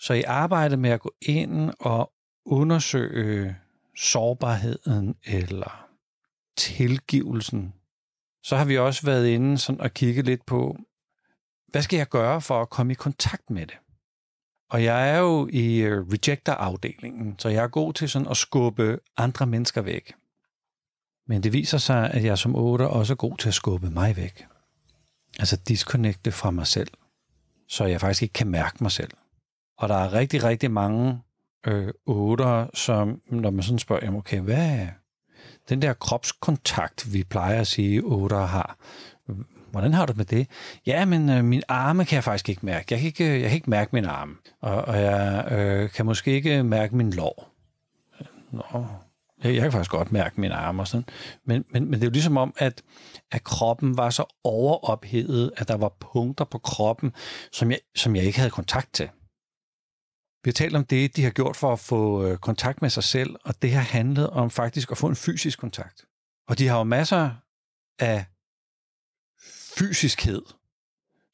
Så 0.00 0.14
i 0.14 0.22
arbejdet 0.22 0.78
med 0.78 0.90
at 0.90 1.00
gå 1.00 1.14
ind 1.22 1.72
og 1.80 2.12
undersøge 2.44 3.56
sårbarheden 3.96 5.16
eller 5.24 5.88
tilgivelsen, 6.56 7.74
så 8.42 8.56
har 8.56 8.64
vi 8.64 8.78
også 8.78 9.06
været 9.06 9.28
inde 9.28 9.58
sådan 9.58 9.80
og 9.80 9.94
kigge 9.94 10.22
lidt 10.22 10.46
på, 10.46 10.76
hvad 11.68 11.82
skal 11.82 11.96
jeg 11.96 12.08
gøre 12.08 12.40
for 12.40 12.62
at 12.62 12.70
komme 12.70 12.92
i 12.92 12.94
kontakt 12.94 13.50
med 13.50 13.66
det? 13.66 13.76
Og 14.70 14.84
jeg 14.84 15.10
er 15.10 15.18
jo 15.18 15.48
i 15.52 15.78
øh, 15.78 16.06
rejector-afdelingen, 16.08 17.38
så 17.38 17.48
jeg 17.48 17.64
er 17.64 17.68
god 17.68 17.92
til 17.92 18.08
sådan 18.08 18.28
at 18.28 18.36
skubbe 18.36 18.98
andre 19.16 19.46
mennesker 19.46 19.82
væk. 19.82 20.14
Men 21.26 21.42
det 21.42 21.52
viser 21.52 21.78
sig, 21.78 22.10
at 22.10 22.24
jeg 22.24 22.38
som 22.38 22.56
otter 22.56 22.86
også 22.86 23.12
er 23.12 23.16
god 23.16 23.36
til 23.36 23.48
at 23.48 23.54
skubbe 23.54 23.90
mig 23.90 24.16
væk. 24.16 24.46
Altså 25.38 25.56
disconnecte 25.56 26.32
fra 26.32 26.50
mig 26.50 26.66
selv, 26.66 26.90
så 27.68 27.84
jeg 27.84 28.00
faktisk 28.00 28.22
ikke 28.22 28.32
kan 28.32 28.48
mærke 28.48 28.76
mig 28.80 28.92
selv. 28.92 29.10
Og 29.78 29.88
der 29.88 29.94
er 29.94 30.12
rigtig, 30.12 30.44
rigtig 30.44 30.70
mange 30.70 31.22
øh, 31.66 31.92
otter, 32.06 32.66
som 32.74 33.20
når 33.30 33.50
man 33.50 33.62
sådan 33.62 33.78
spørger, 33.78 34.04
jamen 34.04 34.18
okay, 34.18 34.40
hvad 34.40 34.78
er 34.78 34.88
den 35.68 35.82
der 35.82 35.92
kropskontakt, 35.92 37.12
vi 37.12 37.24
plejer 37.24 37.60
at 37.60 37.66
sige, 37.66 38.02
otter 38.04 38.46
har, 38.46 38.76
hvordan 39.70 39.92
har 39.92 40.06
du 40.06 40.12
med 40.16 40.24
det? 40.24 40.48
Ja, 40.86 41.04
men 41.04 41.30
øh, 41.30 41.44
min 41.44 41.62
arme 41.68 42.04
kan 42.04 42.14
jeg 42.14 42.24
faktisk 42.24 42.48
ikke 42.48 42.66
mærke. 42.66 42.86
Jeg 42.90 42.98
kan 42.98 43.06
ikke, 43.06 43.34
øh, 43.34 43.40
jeg 43.40 43.48
kan 43.48 43.56
ikke 43.56 43.70
mærke 43.70 43.90
min 43.92 44.04
arme, 44.04 44.34
og, 44.60 44.82
og 44.84 45.00
jeg 45.00 45.48
øh, 45.52 45.90
kan 45.90 46.06
måske 46.06 46.32
ikke 46.32 46.62
mærke 46.62 46.96
min 46.96 47.12
lår. 47.12 47.52
Nå, 48.50 48.86
jeg, 49.44 49.54
jeg 49.54 49.62
kan 49.62 49.72
faktisk 49.72 49.90
godt 49.90 50.12
mærke 50.12 50.40
min 50.40 50.52
arme 50.52 50.82
og 50.82 50.88
sådan. 50.88 51.06
Men, 51.44 51.64
men, 51.70 51.84
men 51.84 51.92
det 51.92 52.02
er 52.02 52.06
jo 52.06 52.12
ligesom 52.12 52.36
om, 52.36 52.54
at, 52.58 52.82
at 53.32 53.44
kroppen 53.44 53.96
var 53.96 54.10
så 54.10 54.24
overophedet, 54.44 55.52
at 55.56 55.68
der 55.68 55.76
var 55.76 55.92
punkter 56.00 56.44
på 56.44 56.58
kroppen, 56.58 57.12
som 57.52 57.70
jeg, 57.70 57.78
som 57.96 58.16
jeg 58.16 58.24
ikke 58.24 58.38
havde 58.38 58.50
kontakt 58.50 58.92
til. 58.92 59.08
Vi 60.46 60.48
har 60.48 60.52
talt 60.52 60.76
om 60.76 60.84
det, 60.84 61.16
de 61.16 61.22
har 61.22 61.30
gjort 61.30 61.56
for 61.56 61.72
at 61.72 61.78
få 61.78 62.24
øh, 62.24 62.38
kontakt 62.38 62.82
med 62.82 62.90
sig 62.90 63.04
selv, 63.04 63.36
og 63.44 63.62
det 63.62 63.72
har 63.72 63.80
handlet 63.80 64.30
om 64.30 64.50
faktisk 64.50 64.90
at 64.90 64.98
få 64.98 65.06
en 65.06 65.16
fysisk 65.16 65.58
kontakt. 65.58 66.04
Og 66.48 66.58
de 66.58 66.68
har 66.68 66.78
jo 66.78 66.84
masser 66.84 67.30
af 67.98 68.24
fysiskhed. 69.78 70.42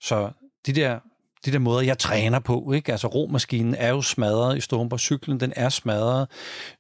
Så 0.01 0.31
de 0.67 0.73
der, 0.73 1.01
de 1.45 1.53
der 1.53 1.59
måder, 1.59 1.81
jeg 1.81 1.99
træner 1.99 2.39
på, 2.39 2.73
ikke? 2.73 2.93
altså 2.93 3.07
romaskinen 3.07 3.75
er 3.75 3.89
jo 3.89 4.03
smadret 4.03 4.57
i 4.57 4.61
stumper, 4.61 4.97
cyklen 4.97 5.41
den 5.41 5.53
er 5.57 5.69
smadret, 5.69 6.29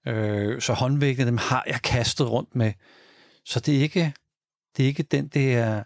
øh, 0.06 0.60
så 0.60 0.72
håndvægtene, 0.72 1.26
dem 1.26 1.38
har 1.38 1.64
jeg 1.66 1.82
kastet 1.82 2.30
rundt 2.30 2.56
med. 2.56 2.72
Så 3.44 3.60
det 3.60 3.76
er 3.76 3.80
ikke, 3.80 4.14
det 4.76 4.82
er 4.82 4.86
ikke 4.86 5.02
den 5.02 5.28
der 5.28 5.82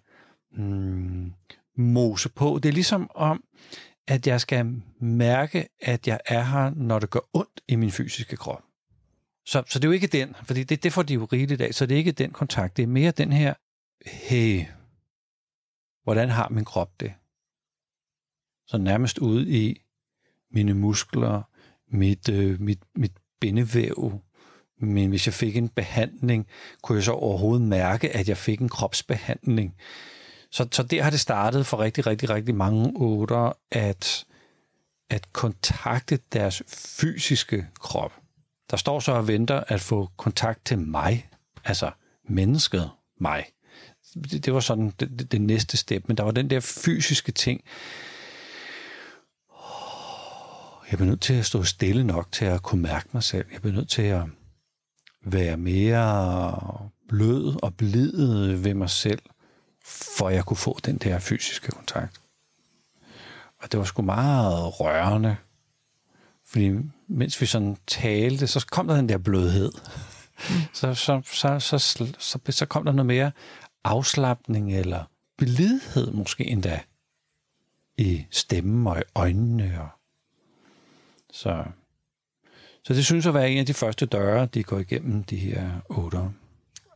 mm, 0.53 1.33
mose 1.77 2.29
på. 2.29 2.61
Det 2.63 2.69
er 2.69 2.73
ligesom 2.73 3.11
om, 3.15 3.43
at 4.09 4.27
jeg 4.27 4.41
skal 4.41 4.83
mærke, 5.01 5.69
at 5.81 6.09
jeg 6.09 6.21
er 6.27 6.43
her, 6.43 6.71
når 6.71 6.99
det 6.99 7.11
gør 7.11 7.21
ondt 7.33 7.61
i 7.69 7.77
min 7.77 7.91
fysiske 7.91 8.37
krop. 8.37 8.63
Så, 9.47 9.63
så 9.69 9.79
det 9.79 9.85
er 9.85 9.89
jo 9.89 9.93
ikke 9.93 10.07
den, 10.07 10.35
for 10.45 10.55
det, 10.55 10.83
det 10.83 10.93
får 10.93 11.03
de 11.03 11.15
jo 11.15 11.25
rigeligt 11.25 11.61
af, 11.61 11.75
så 11.75 11.87
det 11.87 11.95
er 11.95 11.99
ikke 11.99 12.13
den 12.13 12.31
kontakt, 12.31 12.77
det 12.77 12.83
er 12.83 12.87
mere 12.87 13.11
den 13.11 13.33
her, 13.33 13.55
hey, 14.07 14.65
hvordan 16.05 16.29
har 16.29 16.49
min 16.49 16.65
krop 16.65 17.01
det? 17.01 17.13
Så 18.67 18.79
nærmest 18.79 19.19
ude 19.19 19.49
i 19.49 19.81
mine 20.51 20.75
muskler, 20.75 21.43
mit, 21.89 22.29
øh, 22.29 22.61
mit, 22.61 22.83
mit 22.95 23.13
bindevæv, 23.41 24.23
men 24.79 25.09
hvis 25.09 25.27
jeg 25.27 25.35
fik 25.35 25.57
en 25.57 25.69
behandling, 25.69 26.47
kunne 26.83 26.97
jeg 26.97 27.05
så 27.05 27.13
overhovedet 27.13 27.69
mærke, 27.69 28.17
at 28.17 28.29
jeg 28.29 28.37
fik 28.37 28.61
en 28.61 28.69
kropsbehandling. 28.69 29.77
Så, 30.51 30.69
så 30.73 30.83
der 30.83 31.03
har 31.03 31.11
det 31.11 31.21
startet 31.21 31.67
for 31.67 31.79
rigtig, 31.79 32.07
rigtig, 32.07 32.31
rigtig 32.31 32.55
mange 32.55 32.93
otter, 32.97 33.53
at, 33.71 34.27
at 35.11 35.33
kontakte 35.33 36.19
deres 36.33 36.63
fysiske 36.69 37.67
krop. 37.81 38.13
Der 38.71 38.77
står 38.77 39.01
så 39.01 39.13
og 39.13 39.29
venter 39.29 39.65
at 39.69 39.81
få 39.81 40.09
kontakt 40.17 40.65
til 40.65 40.79
mig, 40.79 41.29
altså 41.65 41.91
mennesket 42.29 42.91
mig 43.21 43.45
det, 44.15 44.45
det 44.45 44.55
var 44.55 44.61
sådan 44.61 44.93
det, 45.01 45.19
det, 45.19 45.33
det 45.33 45.41
næste 45.41 45.77
step, 45.77 46.09
men 46.09 46.17
der 46.17 46.23
var 46.23 46.31
den 46.31 46.51
der 46.51 46.61
fysiske 46.61 47.33
ting. 47.33 47.61
Jeg 50.91 50.99
bliver 50.99 51.11
nødt 51.11 51.21
til 51.21 51.35
at 51.35 51.47
stå 51.47 51.63
stille 51.63 52.05
nok 52.05 52.33
til 52.33 52.45
at 52.45 52.63
kunne 52.63 52.83
mærke 52.83 53.09
mig 53.13 53.23
selv. 53.23 53.47
Jeg 53.53 53.61
bliver 53.61 53.75
nødt 53.75 53.89
til 53.89 54.03
at 54.03 54.23
være 55.25 55.57
mere 55.57 56.91
blød 57.09 57.63
og 57.63 57.75
blid 57.75 58.13
ved 58.57 58.75
mig 58.75 58.91
selv, 58.91 59.23
for 59.87 60.29
jeg 60.29 60.45
kunne 60.45 60.57
få 60.57 60.79
den 60.85 60.99
der 60.99 61.19
fysiske 61.19 61.71
kontakt. 61.71 62.21
Og 63.63 63.73
det 63.73 63.79
var 63.79 63.85
sgu 63.85 64.03
meget 64.03 64.81
rørende, 64.81 65.37
fordi 66.47 66.71
mens 67.09 67.41
vi 67.41 67.47
sådan 67.47 67.77
talte, 67.87 68.47
så 68.47 68.67
kom 68.71 68.87
der 68.87 68.97
den 68.97 69.09
der 69.09 69.19
blødhed. 69.19 69.73
Mm. 70.49 70.55
Så, 70.73 70.95
så, 70.95 71.21
så, 71.25 71.59
så, 71.59 71.79
så, 71.79 72.15
så, 72.19 72.39
så 72.51 72.67
kom 72.67 72.85
der 72.85 72.93
noget 72.93 73.07
mere 73.07 73.33
afslappning 73.85 74.77
eller 74.77 75.05
blidhed 75.37 76.13
måske 76.13 76.47
endda 76.47 76.81
i 77.97 78.27
stemmen 78.31 78.87
og 78.87 78.99
i 78.99 79.03
øjnene. 79.15 79.81
Og 79.81 79.89
så, 81.33 81.65
så 82.83 82.95
det 82.95 83.05
synes 83.05 83.27
at 83.27 83.35
være 83.35 83.51
en 83.51 83.59
af 83.59 83.67
de 83.67 83.75
første 83.75 84.07
døre, 84.07 84.47
de 84.47 84.63
går 84.63 84.79
igennem, 84.79 85.25
de 85.25 85.37
her 85.37 85.71
otter. 85.89 86.31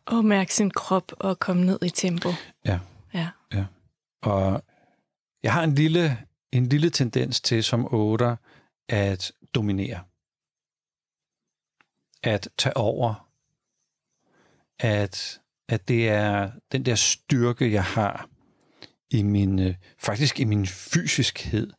Og 0.05 0.25
mærke 0.25 0.55
sin 0.55 0.71
krop 0.71 1.13
og 1.19 1.39
komme 1.39 1.67
ned 1.67 1.79
i 1.83 1.91
tempo. 1.91 2.29
Ja. 2.65 2.79
Ja. 3.15 3.29
ja. 3.53 3.65
Og 4.23 4.65
jeg 5.43 5.53
har 5.53 5.65
en 5.65 5.75
lille, 5.75 6.19
en 6.53 6.67
lille 6.67 6.91
tendens 6.91 7.41
til 7.41 7.65
som 7.65 7.95
otter 7.95 8.37
at 8.89 9.33
dominere. 9.55 10.01
At 12.23 12.49
tage 12.59 12.77
over. 12.77 13.27
At 14.79 15.41
at 15.71 15.89
det 15.89 16.09
er 16.09 16.51
den 16.73 16.85
der 16.87 16.95
styrke, 16.95 17.73
jeg 17.73 17.85
har 17.85 18.29
i 19.11 19.23
min, 19.23 19.59
øh, 19.59 19.75
faktisk 19.99 20.41
i 20.41 20.45
min 20.45 20.67
fysiskhed, 20.67 21.71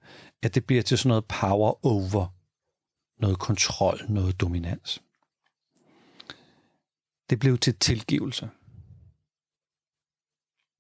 at 0.44 0.56
det 0.56 0.66
bliver 0.66 0.82
til 0.82 0.98
sådan 0.98 1.08
noget 1.08 1.26
power 1.26 1.86
over, 1.86 2.28
noget 3.22 3.40
kontrol, 3.40 4.00
noget 4.10 4.42
dominans 4.42 5.02
det 7.32 7.40
blev 7.40 7.58
til 7.58 7.76
tilgivelse. 7.76 8.50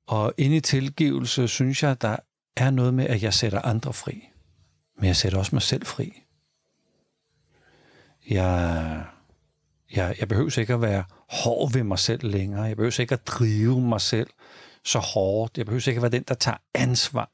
Og 0.07 0.33
inde 0.37 0.55
i 0.55 0.59
tilgivelse, 0.59 1.47
synes 1.47 1.83
jeg, 1.83 2.01
der 2.01 2.15
er 2.57 2.69
noget 2.69 2.93
med, 2.93 3.07
at 3.07 3.23
jeg 3.23 3.33
sætter 3.33 3.61
andre 3.61 3.93
fri. 3.93 4.29
Men 4.97 5.05
jeg 5.05 5.15
sætter 5.15 5.39
også 5.39 5.55
mig 5.55 5.61
selv 5.61 5.85
fri. 5.85 6.23
Jeg, 8.29 9.05
jeg, 9.95 10.15
jeg 10.19 10.27
behøver 10.27 10.59
ikke 10.59 10.73
at 10.73 10.81
være 10.81 11.03
hård 11.29 11.73
ved 11.73 11.83
mig 11.83 11.99
selv 11.99 12.27
længere. 12.27 12.63
Jeg 12.63 12.75
behøver 12.75 12.99
ikke 12.99 13.13
at 13.13 13.27
drive 13.27 13.81
mig 13.81 14.01
selv 14.01 14.29
så 14.83 14.99
hårdt. 14.99 15.57
Jeg 15.57 15.65
behøver 15.65 15.87
ikke 15.87 15.97
at 15.97 16.01
være 16.01 16.11
den, 16.11 16.23
der 16.27 16.33
tager 16.33 16.57
ansvar 16.73 17.31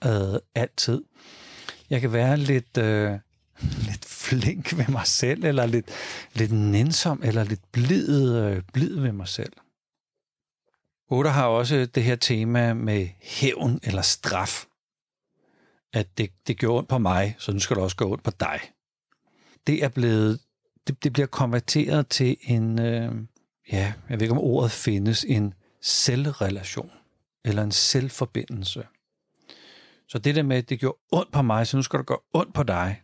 altid. 0.56 1.04
Jeg 1.90 2.02
kan 2.02 2.14
være 2.14 2.38
lidt, 2.38 2.78
øh, 2.78 3.20
flink 4.30 4.78
ved 4.78 4.88
mig 4.88 5.08
selv, 5.08 5.44
eller 5.44 5.66
lidt, 5.66 5.90
lidt 6.34 6.52
nænsom, 6.52 7.22
eller 7.24 7.44
lidt 7.44 7.72
blid, 7.72 8.36
øh, 8.36 8.62
blid 8.74 9.00
ved 9.00 9.12
mig 9.12 9.28
selv. 9.28 9.54
Otter 11.10 11.32
har 11.32 11.46
også 11.46 11.86
det 11.86 12.04
her 12.04 12.16
tema 12.16 12.74
med 12.74 13.08
hævn 13.22 13.80
eller 13.84 14.02
straf. 14.02 14.66
At 15.94 16.18
det, 16.18 16.30
det 16.48 16.58
gjorde 16.58 16.78
ondt 16.78 16.90
på 16.90 16.98
mig, 16.98 17.36
så 17.40 17.52
nu 17.52 17.60
skal 17.60 17.76
det 17.76 17.84
også 17.84 17.96
gå 17.96 18.12
ondt 18.12 18.24
på 18.24 18.32
dig. 18.40 18.60
Det 19.68 19.84
er 19.84 19.90
blevet, 19.90 20.40
det, 20.88 21.04
det 21.04 21.14
bliver 21.14 21.28
konverteret 21.28 22.08
til 22.08 22.38
en, 22.42 22.80
øh, 22.80 23.16
ja, 23.72 23.94
jeg 24.10 24.20
ved 24.20 24.22
ikke 24.22 24.32
om 24.32 24.40
ordet 24.40 24.72
findes, 24.72 25.24
en 25.24 25.54
selvrelation 25.82 26.92
eller 27.46 27.64
en 27.64 27.72
selvforbindelse. 27.72 28.88
Så 30.08 30.20
det 30.20 30.36
der 30.36 30.44
med, 30.44 30.58
at 30.58 30.70
det 30.70 30.80
gjorde 30.80 30.98
ondt 31.12 31.32
på 31.32 31.42
mig, 31.42 31.68
så 31.68 31.78
nu 31.78 31.84
skal 31.84 32.00
det 32.00 32.06
gøre 32.06 32.20
ondt 32.34 32.54
på 32.54 32.64
dig. 32.64 33.02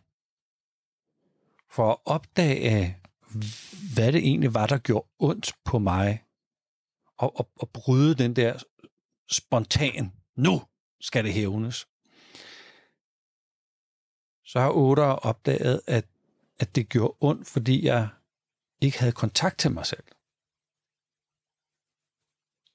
For 1.74 1.90
at 1.90 1.98
opdage, 2.04 2.98
hvad 3.94 4.12
det 4.12 4.18
egentlig 4.18 4.54
var, 4.54 4.66
der 4.66 4.78
gjorde 4.78 5.08
ondt 5.18 5.52
på 5.64 5.78
mig, 5.78 6.24
og, 7.18 7.36
og, 7.36 7.50
og 7.56 7.70
bryde 7.70 8.14
den 8.14 8.36
der 8.36 8.62
spontan, 9.30 10.12
nu 10.36 10.62
skal 11.00 11.24
det 11.24 11.32
hævnes. 11.32 11.88
Så 14.44 14.60
har 14.60 14.70
Otter 14.70 15.04
opdaget, 15.04 15.80
at, 15.86 16.06
at 16.58 16.74
det 16.74 16.88
gjorde 16.88 17.16
ondt, 17.20 17.46
fordi 17.46 17.84
jeg 17.84 18.08
ikke 18.80 18.98
havde 18.98 19.12
kontakt 19.12 19.58
til 19.58 19.70
mig 19.70 19.86
selv. 19.86 20.04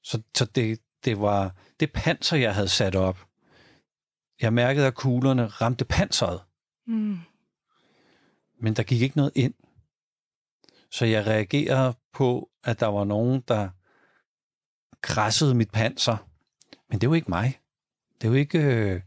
Så, 0.02 0.22
så 0.34 0.44
det, 0.44 0.80
det 1.04 1.20
var 1.20 1.56
det 1.80 1.92
panser, 1.92 2.36
jeg 2.36 2.54
havde 2.54 2.68
sat 2.68 2.96
op. 2.96 3.28
Jeg 4.40 4.52
mærkede, 4.52 4.86
at 4.86 4.94
kuglerne 4.94 5.46
ramte 5.46 5.84
panseret. 5.84 6.40
Mm. 6.86 7.18
Men 8.60 8.74
der 8.74 8.82
gik 8.82 9.02
ikke 9.02 9.16
noget 9.16 9.32
ind. 9.34 9.54
Så 10.90 11.04
jeg 11.04 11.26
reagerede 11.26 11.94
på, 12.12 12.50
at 12.64 12.80
der 12.80 12.86
var 12.86 13.04
nogen, 13.04 13.42
der 13.48 13.68
krassede 15.00 15.54
mit 15.54 15.70
panser. 15.70 16.16
Men 16.88 17.00
det 17.00 17.08
var 17.08 17.14
ikke 17.14 17.30
mig. 17.30 17.60
Det 18.22 18.30
var 18.30 18.36
ikke... 18.36 18.58
Øh, 18.58 19.00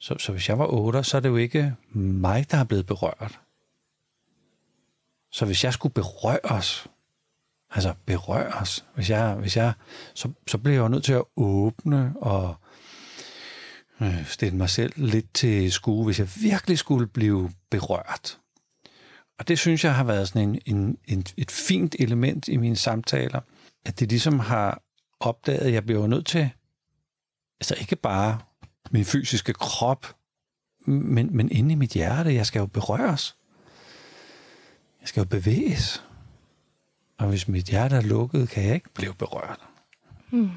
så, 0.00 0.18
så 0.18 0.32
hvis 0.32 0.48
jeg 0.48 0.58
var 0.58 0.66
8, 0.66 1.04
så 1.04 1.16
er 1.16 1.20
det 1.20 1.28
jo 1.28 1.36
ikke 1.36 1.74
mig, 1.94 2.50
der 2.50 2.58
er 2.58 2.64
blevet 2.64 2.86
berørt. 2.86 3.40
Så 5.30 5.46
hvis 5.46 5.64
jeg 5.64 5.72
skulle 5.72 5.94
berøres, 5.94 6.86
altså 7.70 7.94
berøres, 8.06 8.84
hvis 8.94 9.10
jeg, 9.10 9.34
hvis 9.34 9.56
jeg, 9.56 9.72
så, 10.14 10.30
så 10.46 10.58
blev 10.58 10.72
jeg 10.72 10.80
jo 10.80 10.88
nødt 10.88 11.04
til 11.04 11.12
at 11.12 11.24
åbne 11.36 12.14
og 12.16 12.54
øh, 14.00 14.26
stille 14.26 14.56
mig 14.56 14.70
selv 14.70 14.92
lidt 14.96 15.34
til 15.34 15.72
skue, 15.72 16.04
hvis 16.04 16.18
jeg 16.18 16.28
virkelig 16.42 16.78
skulle 16.78 17.06
blive 17.06 17.50
berørt. 17.70 18.38
Og 19.38 19.48
det 19.48 19.58
synes 19.58 19.84
jeg 19.84 19.94
har 19.94 20.04
været 20.04 20.28
sådan 20.28 20.48
en, 20.48 20.60
en, 20.76 20.98
en, 21.04 21.24
et 21.36 21.50
fint 21.50 21.96
element 21.98 22.48
i 22.48 22.56
mine 22.56 22.76
samtaler, 22.76 23.40
at 23.84 24.00
det 24.00 24.08
ligesom 24.08 24.38
har 24.38 24.82
opdaget, 25.20 25.60
at 25.60 25.72
jeg 25.72 25.86
bliver 25.86 26.06
nødt 26.06 26.26
til, 26.26 26.50
altså 27.60 27.74
ikke 27.80 27.96
bare 27.96 28.38
min 28.90 29.04
fysiske 29.04 29.52
krop, 29.52 30.16
men, 30.86 31.36
men 31.36 31.52
inde 31.52 31.72
i 31.72 31.74
mit 31.74 31.90
hjerte, 31.90 32.34
jeg 32.34 32.46
skal 32.46 32.60
jo 32.60 32.66
berøres. 32.66 33.36
Jeg 35.00 35.08
skal 35.08 35.20
jo 35.20 35.24
bevæges. 35.24 36.04
Og 37.18 37.28
hvis 37.28 37.48
mit 37.48 37.64
hjerte 37.64 37.96
er 37.96 38.00
lukket, 38.00 38.48
kan 38.48 38.64
jeg 38.64 38.74
ikke 38.74 38.90
blive 38.94 39.14
berørt. 39.14 39.60
Hmm. 40.30 40.50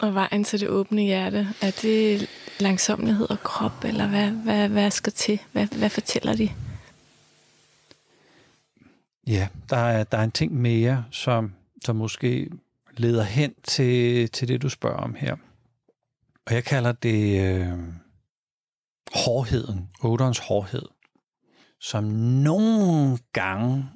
Og 0.00 0.14
vejen 0.14 0.44
til 0.44 0.60
det 0.60 0.68
åbne 0.68 1.02
hjerte, 1.02 1.48
er 1.62 1.70
det 1.82 2.28
langsomlighed 2.60 3.30
og 3.30 3.40
krop, 3.40 3.84
eller 3.84 4.08
hvad, 4.08 4.30
hvad, 4.30 4.68
hvad 4.68 4.90
skal 4.90 5.12
til? 5.12 5.40
Hvad, 5.52 5.66
hvad 5.66 5.90
fortæller 5.90 6.36
de? 6.36 6.50
Ja, 9.26 9.48
der 9.70 9.76
er, 9.76 10.04
der 10.04 10.18
er 10.18 10.24
en 10.24 10.30
ting 10.30 10.52
mere, 10.52 11.04
som, 11.10 11.52
som 11.84 11.96
måske 11.96 12.50
leder 12.96 13.22
hen 13.22 13.54
til, 13.62 14.28
til 14.30 14.48
det, 14.48 14.62
du 14.62 14.68
spørger 14.68 14.96
om 14.96 15.14
her. 15.14 15.36
Og 16.46 16.54
jeg 16.54 16.64
kalder 16.64 16.92
det 16.92 17.40
øh, 17.40 17.78
hårdheden, 19.14 19.88
otterens 20.02 20.38
hårdhed, 20.38 20.86
som 21.80 22.04
nogle 22.04 23.18
gange, 23.32 23.88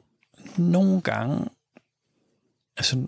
nogle 0.56 1.00
gange, 1.00 1.48
altså, 2.76 3.06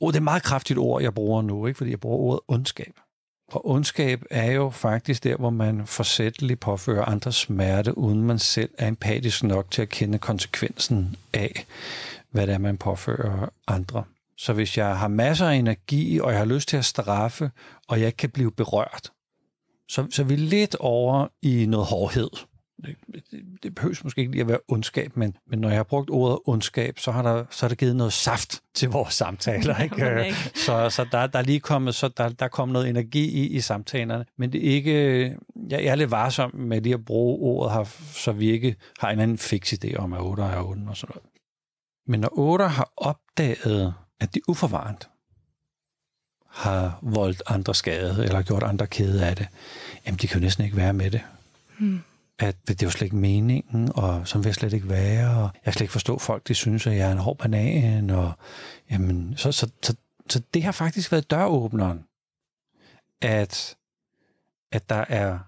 oh, 0.00 0.08
det 0.08 0.16
er 0.16 0.20
et 0.20 0.22
meget 0.22 0.42
kraftigt 0.42 0.78
ord, 0.78 1.02
jeg 1.02 1.14
bruger 1.14 1.42
nu, 1.42 1.66
ikke? 1.66 1.78
fordi 1.78 1.90
jeg 1.90 2.00
bruger 2.00 2.18
ordet 2.18 2.40
ondskab. 2.48 2.92
Og 3.52 3.70
ondskab 3.70 4.22
er 4.30 4.52
jo 4.52 4.70
faktisk 4.70 5.24
der, 5.24 5.36
hvor 5.36 5.50
man 5.50 5.86
forsætteligt 5.86 6.60
påfører 6.60 7.04
andre 7.04 7.32
smerte, 7.32 7.98
uden 7.98 8.22
man 8.22 8.38
selv 8.38 8.70
er 8.78 8.88
empatisk 8.88 9.42
nok 9.42 9.70
til 9.70 9.82
at 9.82 9.88
kende 9.88 10.18
konsekvensen 10.18 11.16
af, 11.32 11.66
hvad 12.30 12.46
det 12.46 12.54
er, 12.54 12.58
man 12.58 12.76
påfører 12.76 13.48
andre. 13.66 14.04
Så 14.38 14.52
hvis 14.52 14.78
jeg 14.78 14.98
har 14.98 15.08
masser 15.08 15.46
af 15.46 15.54
energi, 15.54 16.20
og 16.20 16.30
jeg 16.30 16.38
har 16.38 16.46
lyst 16.46 16.68
til 16.68 16.76
at 16.76 16.84
straffe, 16.84 17.50
og 17.88 18.00
jeg 18.00 18.06
ikke 18.06 18.16
kan 18.16 18.30
blive 18.30 18.52
berørt, 18.52 19.12
så, 19.88 20.06
så 20.10 20.22
er 20.22 20.26
vi 20.26 20.36
lidt 20.36 20.76
over 20.80 21.28
i 21.42 21.66
noget 21.66 21.86
hårdhed. 21.86 22.30
Det, 22.84 22.96
det, 23.30 23.44
det 23.62 23.74
behøves 23.74 24.04
måske 24.04 24.20
ikke 24.20 24.32
lige 24.32 24.40
at 24.40 24.48
være 24.48 24.58
ondskab, 24.68 25.16
men, 25.16 25.36
men 25.46 25.58
når 25.58 25.68
jeg 25.68 25.78
har 25.78 25.84
brugt 25.84 26.10
ordet 26.10 26.38
ondskab, 26.44 26.98
så 26.98 27.10
har 27.10 27.22
der, 27.22 27.44
så 27.50 27.66
har 27.66 27.68
der 27.68 27.74
givet 27.74 27.96
noget 27.96 28.12
saft 28.12 28.62
til 28.74 28.88
vores 28.88 29.14
samtaler. 29.14 29.78
Ikke? 29.82 30.34
så 30.54 30.90
så 30.90 31.06
der, 31.12 31.26
der 31.26 31.38
er 31.38 31.42
lige 31.42 31.60
kommet, 31.60 31.94
så 31.94 32.08
der, 32.08 32.28
der 32.28 32.44
er 32.44 32.48
kommet 32.48 32.72
noget 32.72 32.88
energi 32.88 33.24
i, 33.24 33.46
i 33.46 33.60
samtalerne, 33.60 34.24
men 34.38 34.52
det 34.52 34.66
er 34.68 34.72
ikke, 34.72 35.22
jeg, 35.68 35.84
jeg 35.84 35.86
er 35.86 35.94
lidt 35.94 36.10
varsom 36.10 36.54
med 36.54 36.80
lige 36.80 36.94
at 36.94 37.04
bruge 37.04 37.38
ordet 37.38 37.72
her, 37.74 37.84
så 38.12 38.32
vi 38.32 38.50
ikke 38.50 38.76
har 38.98 39.10
en 39.10 39.20
anden 39.20 39.38
fix 39.38 39.72
idé 39.72 39.96
om, 39.96 40.12
at 40.12 40.20
8 40.20 40.42
er 40.42 40.62
8 40.62 40.80
og 40.88 40.96
sådan 40.96 41.12
noget. 41.14 41.30
Men 42.06 42.20
når 42.20 42.38
8 42.38 42.64
har 42.64 42.92
opdaget, 42.96 43.94
at 44.20 44.34
de 44.34 44.40
uforvarende 44.48 45.06
har 46.50 46.98
voldt 47.02 47.42
andre 47.46 47.74
skade, 47.74 48.24
eller 48.24 48.42
gjort 48.42 48.62
andre 48.62 48.86
kede 48.86 49.26
af 49.26 49.36
det, 49.36 49.46
jamen 50.06 50.18
de 50.18 50.26
kan 50.26 50.38
jo 50.40 50.44
næsten 50.44 50.64
ikke 50.64 50.76
være 50.76 50.92
med 50.92 51.10
det. 51.10 51.20
Hmm. 51.78 52.00
At 52.38 52.56
det 52.68 52.82
er 52.82 52.86
jo 52.86 52.90
slet 52.90 53.06
ikke 53.06 53.16
meningen, 53.16 53.92
og 53.94 54.28
som 54.28 54.44
vil 54.44 54.48
jeg 54.48 54.54
slet 54.54 54.72
ikke 54.72 54.88
være, 54.88 55.30
og 55.30 55.42
jeg 55.54 55.62
kan 55.64 55.72
slet 55.72 55.80
ikke 55.80 55.92
forstå 55.92 56.18
folk, 56.18 56.48
de 56.48 56.54
synes, 56.54 56.86
at 56.86 56.96
jeg 56.96 57.08
er 57.08 57.12
en 57.12 57.18
hård 57.18 57.38
banan, 57.38 58.10
og 58.10 58.32
jamen, 58.90 59.36
så, 59.36 59.52
så, 59.52 59.70
så, 59.82 59.94
så 60.28 60.42
det 60.54 60.62
har 60.62 60.72
faktisk 60.72 61.12
været 61.12 61.30
døråbneren, 61.30 62.04
at, 63.22 63.76
at 64.72 64.90
der 64.90 65.04
er 65.08 65.38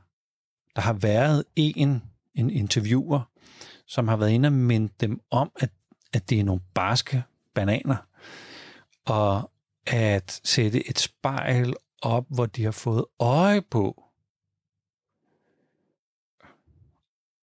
der 0.79 0.83
har 0.83 0.93
været 0.93 1.45
en, 1.57 2.03
en 2.35 2.51
interviewer, 2.51 3.21
som 3.87 4.09
har 4.09 4.17
været 4.17 4.31
inde 4.31 4.47
og 4.47 4.53
mindet 4.53 5.01
dem 5.01 5.21
om, 5.31 5.51
at, 5.57 5.71
at 6.13 6.31
det 6.31 6.41
er 6.41 6.45
nogle 6.45 6.61
barske 6.75 7.23
bananer, 7.55 7.97
og 9.07 9.51
at 9.87 10.41
sætte 10.45 10.89
et 10.89 10.99
spejl 10.99 11.75
op, 12.03 12.25
hvor 12.29 12.47
de 12.47 12.65
har 12.65 12.71
fået 12.71 13.05
øje 13.19 13.63
på 13.63 14.05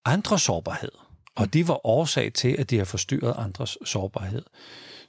andres 0.05 0.41
sårbarhed. 0.41 0.91
Og 1.35 1.53
de 1.53 1.67
var 1.67 1.87
årsag 1.87 2.33
til, 2.33 2.55
at 2.59 2.69
de 2.69 2.77
har 2.77 2.85
forstyrret 2.85 3.35
andres 3.37 3.77
sårbarhed. 3.85 4.43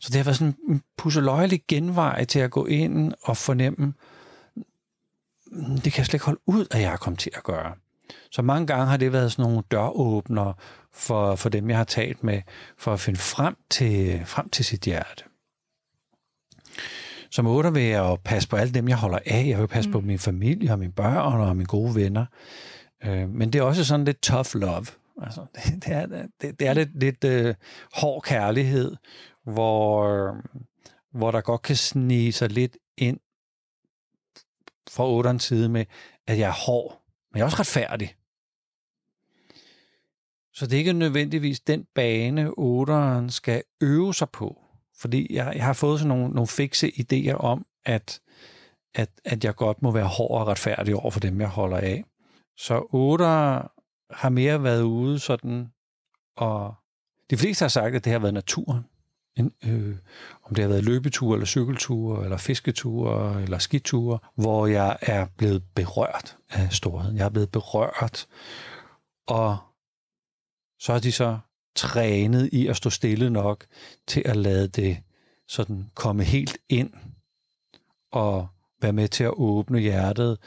Så 0.01 0.09
det 0.09 0.17
har 0.17 0.25
været 0.25 0.37
sådan 0.37 0.57
en 0.69 0.83
pusseløjelig 0.97 1.61
genvej 1.69 2.25
til 2.25 2.39
at 2.39 2.51
gå 2.51 2.67
ind 2.67 3.13
og 3.23 3.37
fornemme, 3.37 3.95
mm, 5.47 5.79
det 5.79 5.93
kan 5.93 5.99
jeg 5.99 6.07
slet 6.07 6.15
ikke 6.15 6.25
holde 6.25 6.41
ud, 6.47 6.67
at 6.71 6.81
jeg 6.81 6.93
er 6.93 6.97
kommet 6.97 7.21
til 7.21 7.31
at 7.35 7.43
gøre. 7.43 7.75
Så 8.31 8.43
mange 8.43 8.67
gange 8.67 8.87
har 8.87 8.97
det 8.97 9.13
været 9.13 9.33
sådan 9.33 9.43
nogle 9.43 9.63
døråbner 9.71 10.53
for, 10.93 11.37
for 11.37 11.49
dem, 11.49 11.71
jeg 11.71 11.77
har 11.77 11.85
talt 11.85 12.25
med, 12.25 12.43
for 12.79 12.93
at 12.93 13.01
finde 13.01 13.19
frem 13.19 13.57
til, 13.71 14.23
frem 14.27 14.49
til 14.49 14.65
sit 14.65 14.83
hjerte. 14.83 15.25
Som 17.31 17.47
otter 17.47 17.71
vil 17.71 17.83
jeg 17.83 17.99
jo 17.99 18.17
passe 18.17 18.49
på 18.49 18.57
alle 18.57 18.75
dem, 18.75 18.89
jeg 18.89 18.97
holder 18.97 19.19
af. 19.27 19.47
Jeg 19.47 19.59
vil 19.59 19.67
passe 19.67 19.91
mm. 19.91 19.93
på 19.93 20.01
min 20.01 20.19
familie 20.19 20.73
og 20.73 20.79
mine 20.79 20.93
børn 20.93 21.41
og 21.41 21.57
mine 21.57 21.67
gode 21.67 21.95
venner. 21.95 22.27
Øh, 23.05 23.29
men 23.29 23.53
det 23.53 23.59
er 23.59 23.63
også 23.63 23.85
sådan 23.85 24.05
lidt 24.05 24.23
tough 24.23 24.55
love. 24.55 24.87
Altså, 25.23 25.47
det, 25.55 25.85
det, 25.85 25.93
er, 25.93 26.07
det, 26.41 26.61
det 26.61 26.69
er 26.69 26.75
lidt, 26.75 27.01
lidt 27.01 27.25
øh, 27.25 27.55
hård 27.93 28.23
kærlighed, 28.23 28.97
hvor, 29.45 30.37
hvor 31.13 31.31
der 31.31 31.41
godt 31.41 31.63
kan 31.63 31.77
snige 31.77 32.33
sig 32.33 32.51
lidt 32.51 32.77
ind 32.97 33.21
fra 34.91 35.09
otterens 35.09 35.45
side 35.45 35.69
med, 35.69 35.85
at 36.27 36.39
jeg 36.39 36.49
er 36.49 36.67
hård, 36.67 37.03
men 37.33 37.39
jeg 37.39 37.43
er 37.43 37.47
også 37.47 37.61
retfærdig. 37.61 38.15
Så 40.53 40.67
det 40.67 40.73
er 40.73 40.79
ikke 40.79 40.93
nødvendigvis 40.93 41.61
den 41.61 41.87
bane, 41.95 42.51
otteren 42.59 43.31
skal 43.31 43.63
øve 43.81 44.15
sig 44.15 44.31
på. 44.31 44.63
Fordi 44.99 45.35
jeg, 45.35 45.53
jeg 45.57 45.65
har 45.65 45.73
fået 45.73 45.99
sådan 45.99 46.09
nogle, 46.09 46.35
nogle 46.35 46.47
fikse 46.47 46.93
idéer 47.01 47.35
om, 47.35 47.67
at, 47.85 48.21
at, 48.95 49.11
at 49.25 49.45
jeg 49.45 49.55
godt 49.55 49.83
må 49.83 49.91
være 49.91 50.07
hård 50.07 50.41
og 50.41 50.47
retfærdig 50.47 50.97
over 50.97 51.11
for 51.11 51.21
dem, 51.21 51.41
jeg 51.41 51.49
holder 51.49 51.77
af. 51.77 52.05
Så 52.57 52.87
otter 52.93 53.69
har 54.15 54.29
mere 54.29 54.63
været 54.63 54.83
ude 54.83 55.19
sådan, 55.19 55.73
og 56.37 56.75
de 57.31 57.37
fleste 57.37 57.63
har 57.63 57.69
sagt, 57.69 57.95
at 57.95 58.05
det 58.05 58.13
har 58.13 58.19
været 58.19 58.35
naturen. 58.35 58.85
En, 59.37 59.53
øh, 59.65 59.97
om 60.43 60.55
det 60.55 60.63
har 60.63 60.69
været 60.69 60.85
løbeture, 60.85 61.35
eller 61.35 61.47
cykelture, 61.47 62.25
eller 62.25 62.37
fisketure, 62.37 63.43
eller 63.43 63.59
skiture, 63.59 64.19
hvor 64.35 64.67
jeg 64.67 64.97
er 65.03 65.27
blevet 65.37 65.63
berørt 65.75 66.37
af 66.49 66.73
storheden. 66.73 67.17
Jeg 67.17 67.25
er 67.25 67.31
blevet 67.31 67.51
berørt, 67.51 68.27
og 69.27 69.59
så 70.79 70.93
har 70.93 71.01
de 71.01 71.13
så 71.13 71.39
trænet 71.77 72.49
i 72.53 72.67
at 72.67 72.77
stå 72.77 72.91
stille 72.91 73.31
nok 73.31 73.67
til 74.07 74.23
at 74.25 74.37
lade 74.37 74.69
det 74.69 74.99
sådan 75.49 75.91
komme 75.95 76.25
helt 76.25 76.59
ind 76.69 76.93
og 78.13 78.49
være 78.83 78.93
med 78.93 79.09
til 79.09 79.25
at 79.25 79.33
åbne 79.37 79.79
hjertet, 79.79 80.39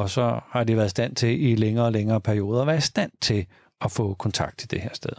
og 0.00 0.10
så 0.10 0.40
har 0.48 0.64
de 0.64 0.76
været 0.76 0.86
i 0.86 0.90
stand 0.90 1.16
til 1.16 1.44
i 1.44 1.54
længere 1.54 1.86
og 1.86 1.92
længere 1.92 2.20
perioder 2.20 2.60
at 2.60 2.66
være 2.66 2.76
i 2.76 2.80
stand 2.80 3.12
til 3.20 3.46
at 3.80 3.92
få 3.92 4.14
kontakt 4.14 4.58
til 4.58 4.70
det 4.70 4.80
her 4.80 4.94
sted. 4.94 5.12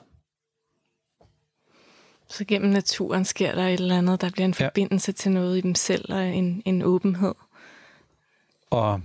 Så 2.30 2.46
gennem 2.46 2.72
naturen 2.72 3.26
sker 3.26 3.56
der 3.56 3.68
et 3.68 3.74
eller 3.74 3.98
andet, 3.98 4.22
der 4.22 4.30
bliver 4.30 4.46
en 4.46 4.54
forbindelse 4.54 5.12
ja. 5.12 5.14
til 5.14 5.32
noget 5.32 5.58
i 5.58 5.62
dem 5.62 5.76
selv 5.76 6.14
og 6.14 6.28
en, 6.28 6.62
en 6.66 6.82
åbenhed. 6.82 7.36
Og 8.70 9.02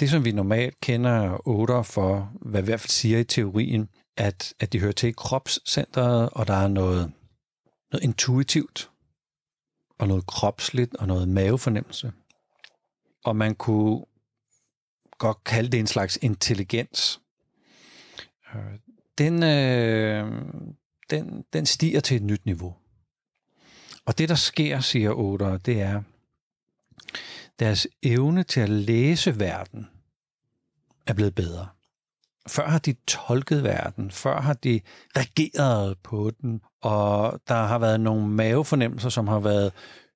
det, 0.00 0.10
som 0.10 0.24
vi 0.24 0.32
normalt 0.32 0.80
kender 0.80 1.48
otter 1.48 1.82
for, 1.82 2.32
hvad 2.40 2.62
i 2.62 2.64
hvert 2.64 2.80
fald 2.80 2.90
siger 2.90 3.18
i 3.18 3.24
teorien, 3.24 3.88
at, 4.16 4.54
at 4.60 4.72
de 4.72 4.80
hører 4.80 4.92
til 4.92 5.08
i 5.08 5.12
kropscentret, 5.12 6.30
og 6.32 6.46
der 6.46 6.54
er 6.54 6.68
noget, 6.68 7.12
noget 7.92 8.04
intuitivt, 8.04 8.90
og 9.98 10.08
noget 10.08 10.26
kropsligt, 10.26 10.96
og 10.96 11.06
noget 11.06 11.28
mavefornemmelse. 11.28 12.12
Og 13.24 13.36
man 13.36 13.54
kunne 13.54 14.04
godt 15.22 15.44
kalde 15.44 15.68
det 15.70 15.80
en 15.80 15.86
slags 15.86 16.18
intelligens. 16.22 17.20
Øh, 18.54 18.60
den, 19.18 19.42
øh, 19.42 20.32
den, 21.10 21.44
den 21.52 21.66
stiger 21.66 22.00
til 22.00 22.16
et 22.16 22.22
nyt 22.22 22.46
niveau. 22.46 22.74
Og 24.04 24.18
det, 24.18 24.28
der 24.28 24.34
sker, 24.34 24.80
siger 24.80 25.10
Oder, 25.10 25.56
det 25.58 25.80
er, 25.80 26.02
deres 27.58 27.86
evne 28.02 28.42
til 28.42 28.60
at 28.60 28.68
læse 28.68 29.40
verden 29.40 29.88
er 31.06 31.12
blevet 31.12 31.34
bedre. 31.34 31.68
Før 32.48 32.68
har 32.68 32.78
de 32.78 32.94
tolket 33.06 33.62
verden, 33.62 34.10
før 34.10 34.40
har 34.40 34.54
de 34.54 34.80
regeret 35.16 35.98
på 35.98 36.30
den, 36.40 36.60
og 36.80 37.40
der 37.48 37.54
har 37.66 37.78
været 37.78 38.00
nogle 38.00 38.26
mavefornemmelser, 38.26 39.08
som 39.08 39.28
har 39.28 39.38
været 39.38 39.72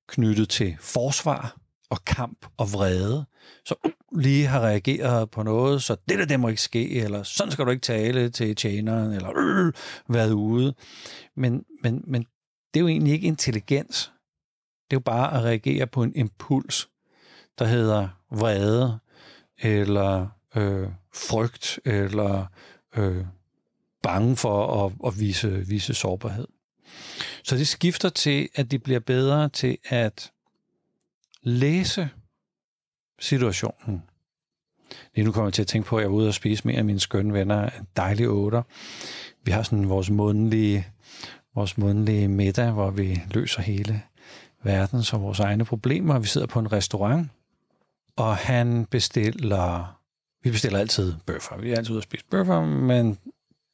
knyttet 0.07 0.49
til 0.49 0.77
forsvar 0.79 1.57
og 1.89 2.05
kamp 2.05 2.45
og 2.57 2.73
vrede, 2.73 3.25
så 3.65 3.75
uh, 3.85 4.19
lige 4.19 4.47
har 4.47 4.59
reageret 4.59 5.31
på 5.31 5.43
noget, 5.43 5.83
så 5.83 5.95
det 6.09 6.19
der, 6.19 6.25
det 6.25 6.39
må 6.39 6.47
ikke 6.47 6.61
ske, 6.61 6.89
eller 6.89 7.23
sådan 7.23 7.51
skal 7.51 7.65
du 7.65 7.71
ikke 7.71 7.81
tale 7.81 8.29
til 8.29 8.55
tjeneren, 8.55 9.13
eller 9.13 9.29
øh, 9.35 9.73
været 10.07 10.31
ude. 10.31 10.73
Men, 11.35 11.65
men, 11.83 12.03
men 12.07 12.21
det 12.73 12.79
er 12.79 12.81
jo 12.81 12.87
egentlig 12.87 13.13
ikke 13.13 13.27
intelligens. 13.27 14.11
Det 14.89 14.95
er 14.95 14.99
jo 14.99 14.99
bare 14.99 15.37
at 15.37 15.43
reagere 15.43 15.87
på 15.87 16.03
en 16.03 16.15
impuls, 16.15 16.89
der 17.59 17.65
hedder 17.65 18.07
vrede, 18.31 18.99
eller 19.59 20.27
øh, 20.55 20.87
frygt, 21.13 21.79
eller 21.85 22.45
øh, 22.97 23.25
bange 24.03 24.35
for 24.35 24.85
at, 24.85 24.93
at 25.07 25.19
vise, 25.19 25.49
vise 25.67 25.93
sårbarhed. 25.93 26.47
Så 27.43 27.55
det 27.55 27.67
skifter 27.67 28.09
til, 28.09 28.49
at 28.55 28.71
de 28.71 28.79
bliver 28.79 28.99
bedre 28.99 29.49
til 29.49 29.77
at 29.85 30.31
læse 31.41 32.09
situationen. 33.19 34.03
Lige 35.15 35.25
nu 35.25 35.31
kommer 35.31 35.47
jeg 35.47 35.53
til 35.53 35.61
at 35.61 35.67
tænke 35.67 35.87
på, 35.87 35.97
at 35.97 36.01
jeg 36.01 36.07
er 36.07 36.11
ude 36.11 36.27
og 36.27 36.33
spise 36.33 36.67
mere 36.67 36.77
af 36.77 36.85
mine 36.85 36.99
skønne 36.99 37.33
venner. 37.33 37.69
Dejlige 37.95 38.29
otter. 38.29 38.63
Vi 39.43 39.51
har 39.51 39.63
sådan 39.63 39.89
vores 39.89 40.09
månedlige, 40.09 40.87
vores 41.55 41.77
månedlige 41.77 42.27
middag, 42.27 42.71
hvor 42.71 42.91
vi 42.91 43.21
løser 43.31 43.61
hele 43.61 44.01
verden 44.63 45.03
og 45.13 45.21
vores 45.21 45.39
egne 45.39 45.65
problemer. 45.65 46.19
Vi 46.19 46.27
sidder 46.27 46.47
på 46.47 46.59
en 46.59 46.71
restaurant, 46.71 47.29
og 48.15 48.37
han 48.37 48.85
bestiller... 48.85 49.93
Vi 50.43 50.51
bestiller 50.51 50.79
altid 50.79 51.13
bøffer. 51.25 51.57
Vi 51.57 51.71
er 51.71 51.77
altid 51.77 51.91
ude 51.91 51.99
og 51.99 52.03
spise 52.03 52.25
bøffer, 52.31 52.65
men 52.65 53.17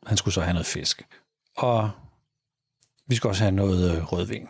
han 0.05 0.17
skulle 0.17 0.33
så 0.33 0.41
have 0.41 0.53
noget 0.53 0.65
fisk. 0.65 1.07
Og 1.57 1.91
vi 3.07 3.15
skal 3.15 3.27
også 3.27 3.43
have 3.43 3.51
noget 3.51 3.97
øh, 3.97 4.03
rødvin. 4.03 4.47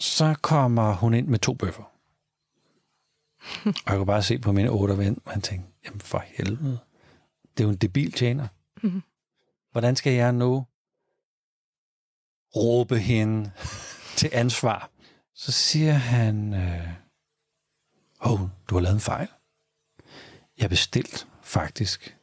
Så 0.00 0.34
kommer 0.42 0.94
hun 0.94 1.14
ind 1.14 1.26
med 1.26 1.38
to 1.38 1.54
bøffer. 1.54 1.97
og 3.64 3.72
jeg 3.86 3.96
kunne 3.96 4.06
bare 4.06 4.22
se 4.22 4.38
på 4.38 4.52
min 4.52 4.66
otte 4.66 4.98
ven, 4.98 5.18
og 5.24 5.32
han 5.32 5.42
tænkte, 5.42 5.72
jamen 5.84 6.00
for 6.00 6.24
helvede, 6.26 6.78
det 7.56 7.64
er 7.64 7.64
jo 7.64 7.70
en 7.70 7.76
debil 7.76 8.12
tjener. 8.12 8.48
Mm-hmm. 8.82 9.02
Hvordan 9.72 9.96
skal 9.96 10.12
jeg 10.12 10.32
nu 10.32 10.66
råbe 12.56 12.98
hende 12.98 13.50
til 14.16 14.30
ansvar? 14.32 14.90
Så 15.34 15.52
siger 15.52 15.92
han, 15.92 16.54
øh, 16.54 16.88
oh, 18.20 18.40
du 18.68 18.74
har 18.74 18.80
lavet 18.80 18.94
en 18.94 19.00
fejl. 19.00 19.28
Jeg 20.58 20.70
bestilt 20.70 21.28
faktisk 21.42 22.16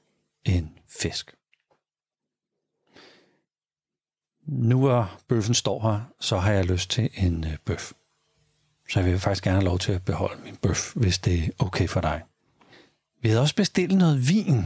en 0.46 0.80
fisk. 0.88 1.36
Nu 4.46 4.80
hvor 4.80 5.20
bøffen 5.28 5.54
står 5.54 5.82
her, 5.82 6.02
så 6.20 6.38
har 6.38 6.52
jeg 6.52 6.66
lyst 6.66 6.90
til 6.90 7.10
en 7.14 7.44
øh, 7.44 7.58
bøf. 7.66 7.94
Så 8.90 9.00
jeg 9.00 9.12
vil 9.12 9.20
faktisk 9.20 9.44
gerne 9.44 9.58
have 9.58 9.66
lov 9.66 9.80
til 9.80 9.92
at 9.92 10.06
beholde 10.06 10.42
min 10.44 10.56
bøf, 10.56 10.94
hvis 10.96 11.20
det 11.20 11.44
er 11.44 11.50
okay 11.60 11.88
for 11.88 12.02
dig. 12.02 12.22
Vi 13.22 13.30
havde 13.30 13.42
også 13.42 13.56
bestilt 13.56 13.98
noget 13.98 14.30
vin. 14.30 14.64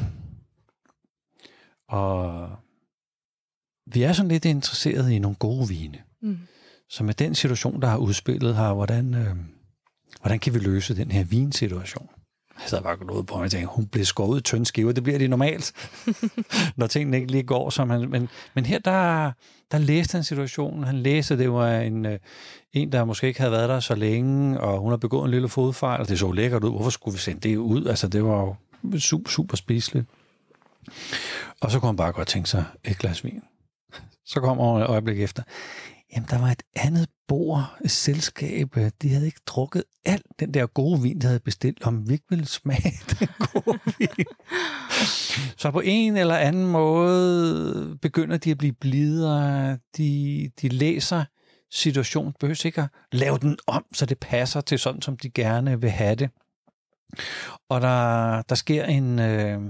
Og 1.88 2.50
vi 3.86 4.04
er 4.04 4.14
sådan 4.14 4.30
lidt 4.30 4.46
interesseret 4.46 5.12
i 5.12 5.20
nogle 5.20 5.36
gode 5.36 5.68
vine. 5.68 5.98
Mm. 6.22 6.40
Så 6.90 7.04
med 7.04 7.14
den 7.14 7.36
situation, 7.36 7.82
der 7.82 7.88
har 7.88 7.98
udspillet 7.98 8.56
her, 8.56 8.74
hvordan, 8.74 9.14
øh, 9.14 9.36
hvordan 10.22 10.40
kan 10.40 10.54
vi 10.54 10.60
løse 10.60 10.96
den 10.96 11.12
her 11.12 11.24
vinsituation? 11.24 12.10
Jeg 12.62 12.70
sad 12.70 12.82
bare 12.82 12.98
gået 12.98 13.26
på, 13.26 13.36
og 13.36 13.44
jeg 13.44 13.52
tænkte, 13.52 13.68
hun 13.76 13.86
blev 13.86 14.06
skåret 14.06 14.40
i 14.40 14.42
tynd 14.42 14.66
skiver. 14.66 14.92
Det 14.92 15.04
bliver 15.04 15.20
det 15.20 15.30
normalt, 15.30 15.74
når 16.78 16.88
tingene 16.88 17.18
ikke 17.18 17.32
lige 17.32 17.44
går 17.44 17.70
som 17.70 17.90
han... 17.90 18.10
Men, 18.10 18.30
men 18.54 18.66
her, 18.66 18.80
der, 18.80 19.32
der 19.72 19.78
læste 19.78 20.16
han 20.16 20.24
situationen. 20.24 20.84
Han 20.84 20.96
læste, 20.96 21.38
det 21.38 21.52
var 21.52 21.72
en, 21.72 22.06
øh, 22.06 22.20
en, 22.74 22.92
der 22.92 23.06
måske 23.06 23.28
ikke 23.28 23.40
havde 23.40 23.52
været 23.52 23.70
der 23.70 23.80
så 23.80 23.96
længe, 23.96 24.60
og 24.60 24.80
hun 24.80 24.90
har 24.90 24.98
begået 24.98 25.26
en 25.26 25.32
lille 25.32 25.50
fodfejl, 25.50 26.02
og 26.02 26.10
det 26.10 26.20
så 26.20 26.32
lækkert 26.32 26.64
ud. 26.64 26.72
Hvorfor 26.72 26.90
skulle 26.90 27.14
vi 27.16 27.20
sende 27.20 27.50
det 27.50 27.58
ud? 27.58 27.86
Altså, 27.86 28.08
det 28.08 28.24
var 28.24 28.56
jo 28.84 29.00
super, 29.00 29.30
super 29.30 29.58
spiseligt. 29.58 30.06
Og 31.62 31.72
så 31.72 31.80
kunne 31.80 31.90
han 31.90 31.96
bare 31.96 32.12
godt 32.12 32.28
tænke 32.28 32.50
sig 32.50 32.66
et 32.84 32.98
glas 32.98 33.24
vin. 33.24 33.42
Så 34.26 34.40
kommer 34.40 34.80
et 34.80 34.88
øjeblik 34.88 35.22
efter. 35.22 35.44
Jamen, 36.14 36.30
der 36.30 36.38
var 36.38 36.48
et 36.48 36.64
andet 36.76 37.10
bord, 37.28 37.78
et 37.86 37.92
selskab. 37.92 38.76
De 39.02 39.10
havde 39.10 39.26
ikke 39.26 39.42
drukket 39.46 39.84
alt 40.06 40.26
den 40.40 40.54
der 40.54 40.66
gode 40.66 41.02
vin, 41.02 41.20
de 41.22 41.28
havde 41.28 41.40
bestilt, 41.40 41.84
om 41.84 42.10
vi 42.10 42.14
ikke 42.14 42.26
ville 42.30 42.46
smage 42.46 43.00
den 43.20 43.28
gode 43.40 43.80
vin. 44.00 44.26
Så 45.58 45.72
på 45.72 45.80
en 45.80 46.18
eller 46.18 46.38
anden 46.38 46.68
måde 46.68 47.98
begynder 48.02 48.38
de 48.38 48.52
at 48.52 48.58
blive 48.58 48.74
blidere. 48.74 49.78
De, 49.98 50.52
de 50.62 50.70
læser 50.70 51.26
situationen, 51.72 52.34
behøver 52.40 52.66
ikke 52.66 52.82
at 52.82 52.90
lave 53.12 53.38
den 53.38 53.58
om, 53.68 53.86
så 53.94 54.06
det 54.06 54.20
passer 54.20 54.62
til 54.62 54.80
sådan, 54.80 55.02
som 55.02 55.18
de 55.18 55.30
gerne 55.30 55.82
vil 55.82 55.90
have 55.90 56.16
det. 56.16 56.30
Og 57.70 57.82
der, 57.82 58.42
der 58.42 58.56
sker 58.56 58.86
en... 58.86 59.20
Øh, 59.20 59.62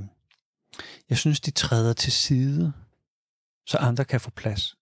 jeg 1.10 1.18
synes, 1.18 1.40
de 1.40 1.52
træder 1.52 1.94
til 1.94 2.12
side, 2.12 2.74
så 3.66 3.78
andre 3.78 4.06
kan 4.06 4.22
få 4.22 4.32
plads 4.32 4.79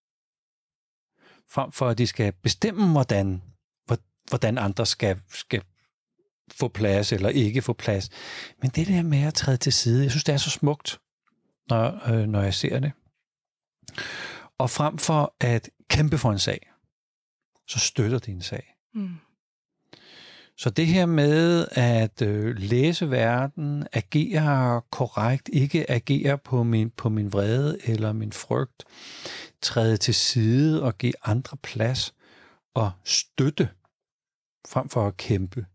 frem 1.50 1.72
for 1.72 1.88
at 1.88 1.98
de 1.98 2.06
skal 2.06 2.32
bestemme, 2.32 2.92
hvordan, 2.92 3.42
hvordan 4.28 4.58
andre 4.58 4.86
skal, 4.86 5.20
skal 5.28 5.62
få 6.52 6.68
plads 6.68 7.12
eller 7.12 7.28
ikke 7.28 7.62
få 7.62 7.72
plads. 7.72 8.10
Men 8.62 8.70
det 8.70 8.86
der 8.86 9.02
med 9.02 9.22
at 9.22 9.34
træde 9.34 9.56
til 9.56 9.72
side, 9.72 10.02
jeg 10.02 10.10
synes, 10.10 10.24
det 10.24 10.32
er 10.32 10.36
så 10.36 10.50
smukt, 10.50 11.00
når, 11.68 12.10
øh, 12.12 12.26
når 12.26 12.42
jeg 12.42 12.54
ser 12.54 12.80
det. 12.80 12.92
Og 14.58 14.70
frem 14.70 14.98
for 14.98 15.34
at 15.40 15.70
kæmpe 15.88 16.18
for 16.18 16.30
en 16.30 16.38
sag, 16.38 16.70
så 17.68 17.78
støtter 17.78 18.18
det 18.18 18.28
en 18.28 18.42
sag. 18.42 18.74
Mm. 18.94 19.16
Så 20.56 20.70
det 20.70 20.86
her 20.86 21.06
med 21.06 21.66
at 21.70 22.22
øh, 22.22 22.56
læse 22.56 23.10
verden, 23.10 23.86
agere 23.92 24.82
korrekt, 24.90 25.50
ikke 25.52 25.90
agere 25.90 26.38
på 26.38 26.62
min, 26.62 26.90
på 26.90 27.08
min 27.08 27.32
vrede 27.32 27.78
eller 27.84 28.12
min 28.12 28.32
frygt, 28.32 28.84
træde 29.62 29.96
til 29.96 30.14
side 30.14 30.82
og 30.82 30.98
give 30.98 31.12
andre 31.24 31.56
plads 31.56 32.14
og 32.74 32.92
støtte 33.04 33.68
frem 34.68 34.88
for 34.88 35.06
at 35.06 35.16
kæmpe. 35.16 35.66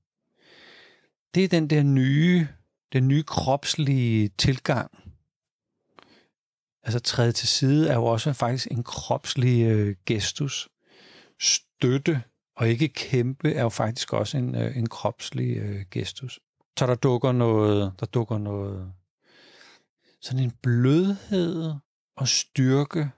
Det 1.35 1.43
er 1.43 1.47
den 1.47 1.69
der 1.69 1.83
nye, 1.83 2.47
den 2.93 3.07
nye 3.07 3.23
kropslige 3.23 4.29
tilgang 4.37 4.91
Altså 6.83 6.99
træde 6.99 7.31
til 7.31 7.47
side 7.47 7.89
er 7.89 7.95
jo 7.95 8.05
også 8.05 8.33
faktisk 8.33 8.67
en 8.71 8.83
kropslig 8.83 9.65
øh, 9.65 9.95
gestus. 10.05 10.69
Støtte 11.39 12.23
og 12.55 12.67
ikke 12.67 12.87
kæmpe 12.87 13.53
er 13.53 13.61
jo 13.61 13.69
faktisk 13.69 14.13
også 14.13 14.37
en, 14.37 14.55
øh, 14.55 14.77
en 14.77 14.89
kropslig 14.89 15.57
øh, 15.57 15.85
gestus. 15.91 16.39
Så 16.79 16.87
der 16.87 16.95
dukker 16.95 17.31
noget, 17.31 17.93
der 17.99 18.05
dukker 18.05 18.37
noget, 18.37 18.93
sådan 20.21 20.43
en 20.43 20.51
blødhed 20.51 21.73
og 22.17 22.27
styrke 22.27 23.11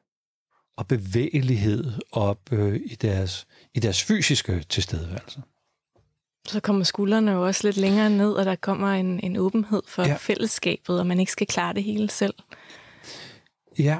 og 0.78 0.88
bevægelighed 0.88 1.94
op 2.12 2.52
øh, 2.52 2.82
i, 2.86 2.96
deres, 2.96 3.48
i 3.74 3.80
deres 3.80 4.04
fysiske 4.04 4.66
tilstedeværelse. 4.70 5.42
Så 6.48 6.60
kommer 6.60 6.84
skuldrene 6.84 7.32
jo 7.32 7.46
også 7.46 7.68
lidt 7.68 7.78
længere 7.78 8.10
ned, 8.10 8.32
og 8.32 8.46
der 8.46 8.56
kommer 8.56 8.88
en, 8.88 9.20
en 9.20 9.38
åbenhed 9.38 9.82
for 9.88 10.04
ja. 10.04 10.16
fællesskabet, 10.16 11.00
og 11.00 11.08
man 11.08 11.20
ikke 11.20 11.32
skal 11.32 11.48
klare 11.48 11.74
det 11.74 11.84
hele 11.84 12.10
selv. 12.10 12.34
Ja, 13.80 14.00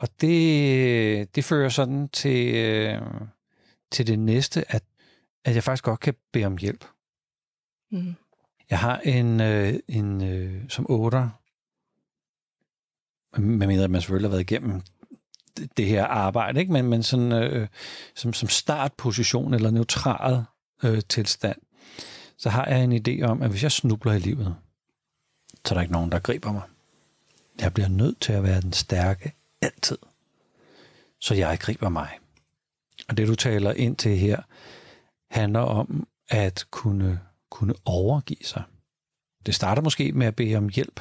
og 0.00 0.08
det, 0.20 1.36
det 1.36 1.44
fører 1.44 1.68
sådan 1.68 2.08
til, 2.08 2.54
øh, 2.54 3.02
til 3.90 4.06
det 4.06 4.18
næste, 4.18 4.72
at, 4.72 4.84
at 5.44 5.54
jeg 5.54 5.64
faktisk 5.64 5.84
godt 5.84 6.00
kan 6.00 6.14
bede 6.32 6.44
om 6.44 6.56
hjælp. 6.56 6.84
Mm. 7.90 8.14
Jeg 8.70 8.78
har 8.78 8.98
en, 8.98 9.40
øh, 9.40 9.74
en 9.88 10.24
øh, 10.24 10.68
som 10.68 10.86
otter, 10.88 11.28
med 13.40 13.66
mindre 13.66 13.84
at 13.84 13.90
man 13.90 14.00
selvfølgelig 14.00 14.28
har 14.30 14.36
været 14.36 14.50
igennem 14.50 14.82
det 15.76 15.86
her 15.86 16.04
arbejde, 16.04 16.60
ikke? 16.60 16.72
Men, 16.72 16.84
men 16.84 17.02
sådan, 17.02 17.32
øh, 17.32 17.68
som, 18.14 18.32
som 18.32 18.48
startposition 18.48 19.54
eller 19.54 19.70
neutral 19.70 20.44
øh, 20.82 21.02
tilstand, 21.08 21.58
så 22.36 22.50
har 22.50 22.66
jeg 22.66 22.84
en 22.84 22.92
idé 22.92 23.22
om, 23.22 23.42
at 23.42 23.50
hvis 23.50 23.62
jeg 23.62 23.72
snubler 23.72 24.12
i 24.12 24.18
livet, 24.18 24.56
så 25.64 25.74
er 25.74 25.76
der 25.76 25.80
ikke 25.80 25.92
nogen, 25.92 26.12
der 26.12 26.18
griber 26.18 26.52
mig. 26.52 26.62
Jeg 27.60 27.74
bliver 27.74 27.88
nødt 27.88 28.20
til 28.20 28.32
at 28.32 28.42
være 28.42 28.60
den 28.60 28.72
stærke 28.72 29.32
altid, 29.62 29.98
så 31.20 31.34
jeg 31.34 31.58
griber 31.58 31.88
mig. 31.88 32.18
Og 33.08 33.16
det, 33.16 33.28
du 33.28 33.34
taler 33.34 33.72
ind 33.72 33.96
til 33.96 34.18
her, 34.18 34.42
handler 35.30 35.60
om 35.60 36.06
at 36.28 36.66
kunne, 36.70 37.20
kunne 37.50 37.74
overgive 37.84 38.44
sig. 38.44 38.62
Det 39.46 39.54
starter 39.54 39.82
måske 39.82 40.12
med 40.12 40.26
at 40.26 40.36
bede 40.36 40.56
om 40.56 40.68
hjælp. 40.68 41.00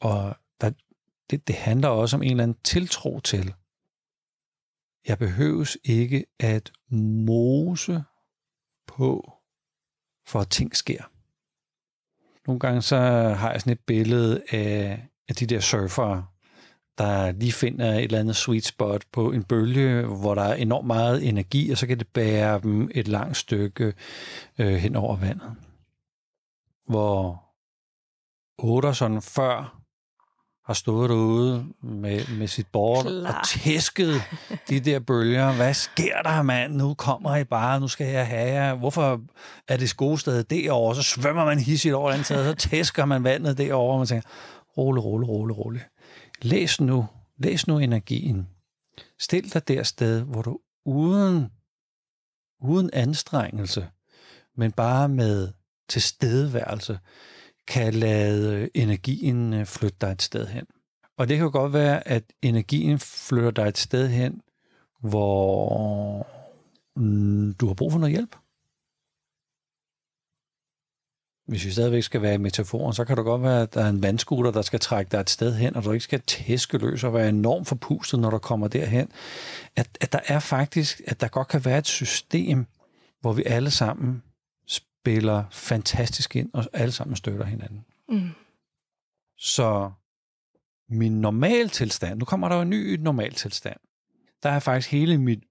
Og 0.00 0.36
det, 1.32 1.48
det 1.48 1.56
handler 1.56 1.88
også 1.88 2.16
om 2.16 2.22
en 2.22 2.30
eller 2.30 2.42
anden 2.42 2.58
tiltro 2.64 3.20
til, 3.20 3.54
jeg 5.08 5.18
behøves 5.18 5.78
ikke 5.84 6.24
at 6.40 6.72
mose 7.26 8.04
på, 8.86 9.32
for 10.26 10.40
at 10.40 10.48
ting 10.48 10.76
sker. 10.76 11.02
Nogle 12.46 12.60
gange 12.60 12.82
så 12.82 12.96
har 13.38 13.50
jeg 13.50 13.60
sådan 13.60 13.72
et 13.72 13.80
billede 13.80 14.42
af, 14.50 15.08
af 15.28 15.34
de 15.34 15.46
der 15.46 15.60
surfere, 15.60 16.26
der 16.98 17.32
lige 17.32 17.52
finder 17.52 17.94
et 17.94 18.02
eller 18.02 18.20
andet 18.20 18.36
sweet 18.36 18.64
spot 18.64 19.04
på 19.12 19.32
en 19.32 19.44
bølge, 19.44 20.06
hvor 20.06 20.34
der 20.34 20.42
er 20.42 20.54
enormt 20.54 20.86
meget 20.86 21.28
energi, 21.28 21.70
og 21.70 21.78
så 21.78 21.86
kan 21.86 21.98
det 21.98 22.08
bære 22.08 22.60
dem 22.60 22.90
et 22.94 23.08
langt 23.08 23.36
stykke 23.36 23.94
øh, 24.58 24.74
hen 24.74 24.96
over 24.96 25.16
vandet. 25.16 25.56
Hvor 26.88 27.44
Otterson 28.58 29.22
før 29.22 29.81
har 30.72 30.74
stået 30.74 31.10
derude 31.10 31.66
med, 31.82 32.36
med 32.38 32.46
sit 32.46 32.66
board 32.66 33.04
Klar. 33.04 33.38
og 33.38 33.48
tæsket 33.48 34.22
de 34.68 34.80
der 34.80 34.98
bølger. 35.00 35.52
Hvad 35.52 35.74
sker 35.74 36.22
der, 36.22 36.42
mand? 36.42 36.74
Nu 36.74 36.94
kommer 36.94 37.36
I 37.36 37.44
bare, 37.44 37.80
nu 37.80 37.88
skal 37.88 38.06
jeg 38.06 38.26
have 38.26 38.52
jer. 38.52 38.74
Hvorfor 38.74 39.20
er 39.68 39.76
det 39.76 39.88
skosted 39.88 40.44
derovre? 40.44 40.94
Så 40.94 41.02
svømmer 41.02 41.44
man 41.44 41.58
hissigt 41.58 41.94
over 41.94 42.12
den 42.12 42.24
så 42.24 42.54
tæsker 42.54 43.04
man 43.04 43.24
vandet 43.24 43.58
derovre, 43.58 43.92
og 43.92 43.98
man 43.98 44.06
tænker, 44.06 44.28
rolig, 44.78 45.04
rolig, 45.04 45.28
rolig, 45.28 45.58
rolig. 45.58 45.82
Læs 46.42 46.80
nu, 46.80 47.06
læs 47.38 47.66
nu 47.66 47.78
energien. 47.78 48.48
Stil 49.20 49.54
dig 49.54 49.68
der 49.68 49.82
sted, 49.82 50.20
hvor 50.20 50.42
du 50.42 50.58
uden, 50.84 51.50
uden 52.60 52.90
anstrengelse, 52.92 53.88
men 54.56 54.72
bare 54.72 55.08
med 55.08 55.48
tilstedeværelse, 55.88 56.98
kan 57.68 57.94
lade 57.94 58.56
øh, 58.56 58.68
energien 58.74 59.54
øh, 59.54 59.66
flytte 59.66 59.96
dig 60.00 60.10
et 60.12 60.22
sted 60.22 60.46
hen. 60.46 60.66
Og 61.18 61.28
det 61.28 61.38
kan 61.38 61.50
godt 61.50 61.72
være, 61.72 62.08
at 62.08 62.24
energien 62.42 62.98
flytter 62.98 63.50
dig 63.50 63.68
et 63.68 63.78
sted 63.78 64.08
hen, 64.08 64.40
hvor 65.00 66.26
mm, 66.96 67.54
du 67.54 67.66
har 67.66 67.74
brug 67.74 67.92
for 67.92 67.98
noget 67.98 68.12
hjælp. 68.12 68.36
Hvis 71.46 71.64
vi 71.64 71.70
stadigvæk 71.70 72.02
skal 72.02 72.22
være 72.22 72.34
i 72.34 72.38
metaforen, 72.38 72.94
så 72.94 73.04
kan 73.04 73.16
det 73.16 73.24
godt 73.24 73.42
være, 73.42 73.62
at 73.62 73.74
der 73.74 73.84
er 73.84 73.88
en 73.88 74.02
vandskuter, 74.02 74.50
der 74.50 74.62
skal 74.62 74.80
trække 74.80 75.08
dig 75.12 75.20
et 75.20 75.30
sted 75.30 75.54
hen, 75.54 75.76
og 75.76 75.84
du 75.84 75.92
ikke 75.92 76.04
skal 76.04 76.20
tæske 76.20 76.78
løs 76.78 77.04
og 77.04 77.14
være 77.14 77.28
enormt 77.28 77.68
forpustet, 77.68 78.20
når 78.20 78.30
du 78.30 78.38
kommer 78.38 78.68
derhen. 78.68 79.08
At, 79.76 79.98
at 80.00 80.12
der 80.12 80.20
er 80.26 80.38
faktisk, 80.38 81.00
at 81.06 81.20
der 81.20 81.28
godt 81.28 81.48
kan 81.48 81.64
være 81.64 81.78
et 81.78 81.86
system, 81.86 82.66
hvor 83.20 83.32
vi 83.32 83.42
alle 83.46 83.70
sammen 83.70 84.22
spiller 85.02 85.44
fantastisk 85.50 86.36
ind, 86.36 86.50
og 86.54 86.64
alle 86.72 86.92
sammen 86.92 87.16
støtter 87.16 87.44
hinanden. 87.44 87.84
Mm. 88.08 88.30
Så 89.38 89.90
min 90.88 91.20
normaltilstand, 91.20 92.18
nu 92.18 92.24
kommer 92.24 92.48
der 92.48 92.56
jo 92.56 92.62
en 92.62 92.70
ny 92.70 92.94
normaltilstand, 92.94 93.80
der 94.42 94.50
er 94.50 94.58
faktisk 94.58 94.90
hele 94.90 95.18
mit 95.18 95.44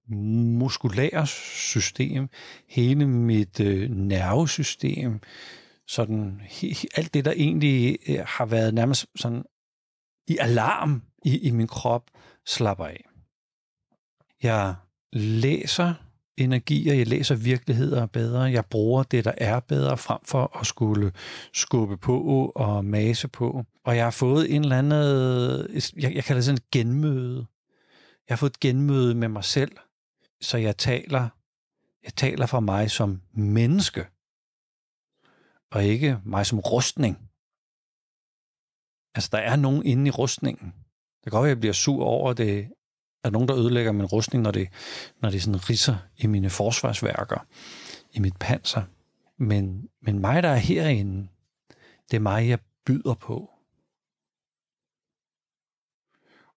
muskulære 0.58 1.26
system, 1.26 2.28
hele 2.68 3.06
mit 3.06 3.60
øh, 3.60 3.90
nervesystem, 3.90 5.20
sådan 5.86 6.40
he, 6.44 6.74
alt 6.96 7.14
det, 7.14 7.24
der 7.24 7.32
egentlig 7.32 7.98
øh, 8.08 8.24
har 8.26 8.46
været 8.46 8.74
nærmest 8.74 9.06
sådan 9.16 9.44
i 10.26 10.36
alarm 10.40 11.02
i, 11.24 11.38
i 11.38 11.50
min 11.50 11.66
krop, 11.66 12.10
slapper 12.46 12.86
af. 12.86 13.04
Jeg 14.42 14.74
læser 15.12 15.94
energier, 16.36 16.94
jeg 16.94 17.06
læser 17.06 17.34
virkeligheder 17.34 18.06
bedre, 18.06 18.42
jeg 18.42 18.66
bruger 18.66 19.02
det, 19.02 19.24
der 19.24 19.32
er 19.38 19.60
bedre, 19.60 19.98
frem 19.98 20.20
for 20.24 20.58
at 20.60 20.66
skulle 20.66 21.12
skubbe 21.52 21.96
på 21.96 22.52
og 22.54 22.84
mase 22.84 23.28
på. 23.28 23.64
Og 23.84 23.96
jeg 23.96 24.04
har 24.04 24.10
fået 24.10 24.54
en 24.54 24.62
eller 24.62 24.78
anden, 24.78 24.92
jeg, 25.96 26.14
jeg 26.14 26.24
kalder 26.24 26.38
det 26.38 26.44
sådan 26.44 26.56
et 26.56 26.70
genmøde. 26.70 27.46
Jeg 28.28 28.34
har 28.34 28.36
fået 28.36 28.50
et 28.50 28.60
genmøde 28.60 29.14
med 29.14 29.28
mig 29.28 29.44
selv, 29.44 29.76
så 30.40 30.58
jeg 30.58 30.76
taler, 30.76 31.28
jeg 32.04 32.14
taler 32.16 32.46
for 32.46 32.60
mig 32.60 32.90
som 32.90 33.22
menneske, 33.32 34.06
og 35.70 35.84
ikke 35.84 36.18
mig 36.24 36.46
som 36.46 36.58
rustning. 36.58 37.30
Altså, 39.14 39.28
der 39.32 39.38
er 39.38 39.56
nogen 39.56 39.86
inde 39.86 40.08
i 40.08 40.10
rustningen. 40.10 40.66
Det 40.66 41.22
kan 41.24 41.30
godt 41.30 41.42
være, 41.42 41.50
at 41.50 41.56
jeg 41.56 41.60
bliver 41.60 41.72
sur 41.72 42.04
over 42.04 42.32
det, 42.32 42.70
er 43.24 43.30
nogen, 43.30 43.48
der 43.48 43.56
ødelægger 43.56 43.92
min 43.92 44.06
rustning, 44.06 44.42
når 44.42 44.50
det, 44.50 44.68
når 45.20 45.30
det 45.30 45.42
sådan 45.42 45.70
risser 45.70 45.96
i 46.16 46.26
mine 46.26 46.50
forsvarsværker, 46.50 47.46
i 48.12 48.20
mit 48.20 48.36
panser. 48.36 48.82
Men, 49.38 49.88
men 50.02 50.18
mig, 50.18 50.42
der 50.42 50.48
er 50.48 50.56
herinde, 50.56 51.28
det 52.10 52.16
er 52.16 52.20
mig, 52.20 52.48
jeg 52.48 52.58
byder 52.86 53.14
på. 53.14 53.50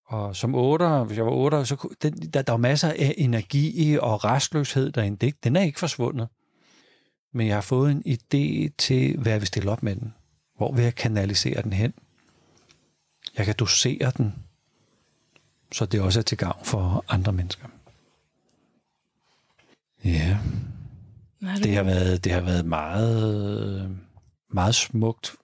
Og 0.05 0.35
som 0.35 0.55
otter, 0.55 1.03
hvis 1.03 1.17
jeg 1.17 1.25
var 1.25 1.31
otter, 1.31 1.63
så 1.63 1.95
den, 2.01 2.13
der, 2.13 2.41
der 2.41 2.53
var 2.53 2.57
masser 2.57 2.89
af 2.89 3.15
energi 3.17 3.97
og 4.01 4.23
restløshed 4.25 4.91
derinde. 4.91 5.17
Det, 5.25 5.43
den 5.43 5.55
er 5.55 5.61
ikke 5.61 5.79
forsvundet. 5.79 6.27
Men 7.33 7.47
jeg 7.47 7.55
har 7.55 7.61
fået 7.61 7.91
en 7.91 8.03
idé 8.07 8.75
til, 8.77 9.17
hvad 9.17 9.31
jeg 9.31 9.41
vil 9.41 9.47
stille 9.47 9.71
op 9.71 9.83
med 9.83 9.95
den. 9.95 10.13
Hvor 10.57 10.71
vil 10.71 10.83
jeg 10.83 10.95
kanalisere 10.95 11.61
den 11.61 11.73
hen? 11.73 11.93
Jeg 13.37 13.45
kan 13.45 13.55
dosere 13.59 14.11
den 14.17 14.44
så 15.71 15.85
det 15.85 16.01
også 16.01 16.19
er 16.19 16.23
til 16.23 16.37
gavn 16.37 16.65
for 16.65 17.05
andre 17.07 17.33
mennesker. 17.33 17.67
Ja, 20.03 20.37
det 21.41 21.75
har 21.75 21.83
været, 21.83 22.23
det 22.23 22.31
har 22.31 22.41
været 22.41 22.65
meget, 22.65 23.97
meget 24.49 24.75
smukt 24.75 25.35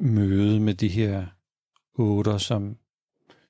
møde 0.00 0.60
med 0.60 0.74
de 0.74 0.88
her 0.88 1.26
otter, 1.94 2.38
som, 2.38 2.76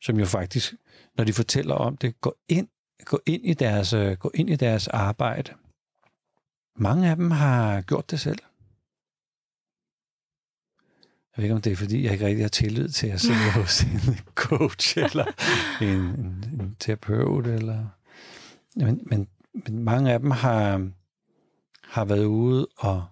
som 0.01 0.19
jo 0.19 0.27
faktisk, 0.27 0.75
når 1.17 1.25
de 1.25 1.33
fortæller 1.33 1.75
om 1.75 1.97
det, 1.97 2.21
går 2.21 2.37
ind, 2.49 2.69
går 3.05 3.21
ind, 3.27 3.47
i, 3.47 3.55
deres, 3.55 3.91
går 4.19 4.31
ind 4.35 4.51
i 4.51 4.57
deres 4.57 4.89
arbejde. 4.89 5.53
Mange 6.77 7.11
af 7.11 7.17
dem 7.17 7.31
har 7.31 7.81
gjort 7.81 8.11
det 8.11 8.21
selv. 8.21 8.39
Jeg 11.37 11.43
ved 11.43 11.45
ikke, 11.45 11.55
om 11.55 11.63
det 11.63 11.73
er, 11.73 11.77
fordi 11.77 12.05
jeg 12.05 12.13
ikke 12.13 12.27
rigtig 12.27 12.45
har 12.45 12.49
tillid 12.49 12.89
til 12.89 13.07
at 13.07 13.21
sidde 13.21 13.51
hos 13.61 13.83
en 13.83 14.19
coach 14.35 14.99
eller 14.99 15.25
en, 15.81 15.89
en, 15.89 16.45
en 16.61 16.77
terapeut. 16.81 17.47
Eller, 17.47 17.87
men, 18.77 19.01
men, 19.07 19.29
men 19.53 19.79
mange 19.85 20.13
af 20.13 20.21
dem 20.21 20.31
har, 20.31 20.91
har 21.83 22.05
været 22.05 22.25
ude 22.25 22.67
og 22.77 23.05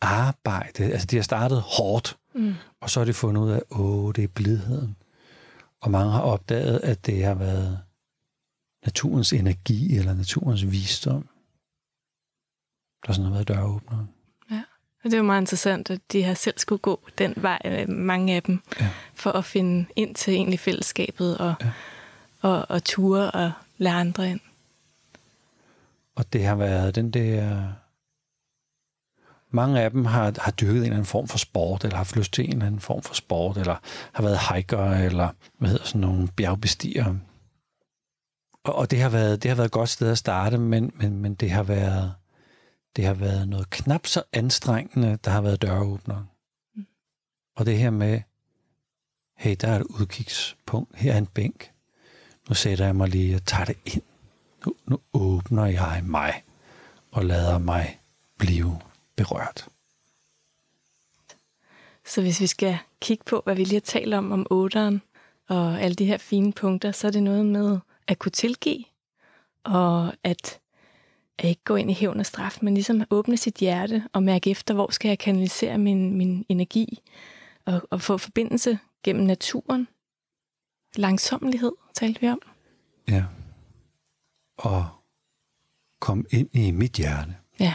arbejde. 0.00 0.84
Altså, 0.84 1.06
de 1.06 1.16
har 1.16 1.22
startet 1.22 1.60
hårdt, 1.60 2.18
mm. 2.34 2.54
og 2.80 2.90
så 2.90 3.00
har 3.00 3.04
de 3.04 3.12
fundet 3.12 3.42
ud 3.42 3.50
af, 3.50 3.62
åh, 3.70 4.12
det 4.16 4.24
er 4.24 4.28
blidheden. 4.28 4.96
Og 5.80 5.90
mange 5.90 6.12
har 6.12 6.20
opdaget, 6.20 6.80
at 6.82 7.06
det 7.06 7.24
har 7.24 7.34
været 7.34 7.80
naturens 8.84 9.32
energi 9.32 9.96
eller 9.96 10.14
naturens 10.14 10.70
visdom, 10.70 11.28
der 13.06 13.12
sådan 13.12 13.24
har 13.24 13.32
været 13.32 13.48
døråbneren. 13.48 14.08
Det 15.04 15.12
er 15.12 15.18
jo 15.18 15.22
meget 15.22 15.42
interessant, 15.42 15.90
at 15.90 16.00
de 16.12 16.22
har 16.22 16.34
selv 16.34 16.58
skulle 16.58 16.78
gå 16.78 17.00
den 17.18 17.34
vej, 17.36 17.58
øh, 17.64 17.88
mange 17.88 18.34
af 18.34 18.42
dem, 18.42 18.60
ja. 18.80 18.88
for 19.14 19.30
at 19.30 19.44
finde 19.44 19.86
ind 19.96 20.14
til 20.14 20.34
egentlig 20.34 20.60
fællesskabet 20.60 21.38
og, 21.38 21.54
ja. 21.60 21.70
og, 22.40 22.66
og 22.68 22.84
ture 22.84 23.30
og 23.30 23.52
lære 23.78 23.94
andre 23.94 24.30
ind. 24.30 24.40
Og 26.16 26.32
det 26.32 26.44
har 26.44 26.54
været 26.54 26.94
den 26.94 27.10
der... 27.10 27.62
Mange 29.50 29.80
af 29.80 29.90
dem 29.90 30.04
har, 30.04 30.32
har 30.40 30.52
dyrket 30.52 30.76
en 30.76 30.82
eller 30.82 30.94
anden 30.94 31.06
form 31.06 31.28
for 31.28 31.38
sport, 31.38 31.84
eller 31.84 31.94
har 31.94 32.04
haft 32.04 32.16
lyst 32.16 32.32
til 32.32 32.44
en 32.44 32.52
eller 32.52 32.66
anden 32.66 32.80
form 32.80 33.02
for 33.02 33.14
sport, 33.14 33.56
eller 33.56 33.76
har 34.12 34.22
været 34.22 34.38
hiker, 34.38 34.90
eller 34.90 35.28
hvad 35.58 35.70
hedder 35.70 35.84
sådan 35.84 36.00
nogle 36.00 36.28
bjergbestigere. 36.36 37.18
Og, 38.64 38.74
og 38.74 38.90
det 38.90 39.00
har 39.00 39.08
været 39.08 39.42
det 39.42 39.48
har 39.48 39.56
været 39.56 39.66
et 39.66 39.72
godt 39.72 39.88
sted 39.88 40.10
at 40.10 40.18
starte, 40.18 40.58
men, 40.58 40.92
men, 40.94 41.18
men 41.18 41.34
det 41.34 41.50
har 41.50 41.62
været 41.62 42.14
det 42.96 43.04
har 43.04 43.14
været 43.14 43.48
noget 43.48 43.70
knap 43.70 44.06
så 44.06 44.22
anstrengende, 44.32 45.18
der 45.24 45.30
har 45.30 45.40
været 45.40 45.62
døråbner. 45.62 46.24
Mm. 46.74 46.86
Og 47.56 47.66
det 47.66 47.78
her 47.78 47.90
med, 47.90 48.20
hey, 49.36 49.56
der 49.60 49.68
er 49.68 49.80
et 49.80 49.86
udkigspunkt, 50.00 50.96
her 50.96 51.12
er 51.12 51.18
en 51.18 51.26
bænk. 51.26 51.72
Nu 52.48 52.54
sætter 52.54 52.84
jeg 52.84 52.96
mig 52.96 53.08
lige 53.08 53.36
og 53.36 53.44
tager 53.44 53.64
det 53.64 53.76
ind. 53.84 54.02
Nu, 54.66 54.74
nu 54.86 55.00
åbner 55.12 55.66
jeg 55.66 56.02
mig 56.04 56.42
og 57.10 57.24
lader 57.24 57.58
mig 57.58 58.00
blive 58.38 58.80
berørt. 59.16 59.68
Så 62.06 62.20
hvis 62.20 62.40
vi 62.40 62.46
skal 62.46 62.78
kigge 63.00 63.24
på, 63.24 63.42
hvad 63.44 63.54
vi 63.54 63.64
lige 63.64 63.74
har 63.74 63.80
talt 63.80 64.14
om 64.14 64.32
om 64.32 64.46
otteren 64.50 65.02
og 65.48 65.80
alle 65.80 65.94
de 65.94 66.04
her 66.04 66.18
fine 66.18 66.52
punkter, 66.52 66.92
så 66.92 67.06
er 67.06 67.10
det 67.10 67.22
noget 67.22 67.46
med 67.46 67.78
at 68.06 68.18
kunne 68.18 68.32
tilgive, 68.32 68.84
og 69.64 70.12
at, 70.22 70.60
at 71.38 71.48
ikke 71.48 71.64
gå 71.64 71.76
ind 71.76 71.90
i 71.90 71.94
hævn 71.94 72.20
og 72.20 72.26
straf, 72.26 72.58
men 72.62 72.74
ligesom 72.74 73.02
åbne 73.10 73.36
sit 73.36 73.54
hjerte 73.54 74.04
og 74.12 74.22
mærke 74.22 74.50
efter, 74.50 74.74
hvor 74.74 74.90
skal 74.90 75.08
jeg 75.08 75.18
kanalisere 75.18 75.78
min, 75.78 76.16
min 76.16 76.46
energi, 76.48 77.02
og, 77.64 77.82
og 77.90 78.00
få 78.00 78.18
forbindelse 78.18 78.78
gennem 79.02 79.26
naturen. 79.26 79.88
Langsommelighed 80.96 81.72
talte 81.94 82.20
vi 82.20 82.28
om. 82.28 82.40
Ja. 83.08 83.24
Og 84.56 84.88
kom 86.00 86.26
ind 86.30 86.48
i 86.52 86.70
mit 86.70 86.92
hjerte. 86.92 87.36
Ja. 87.60 87.74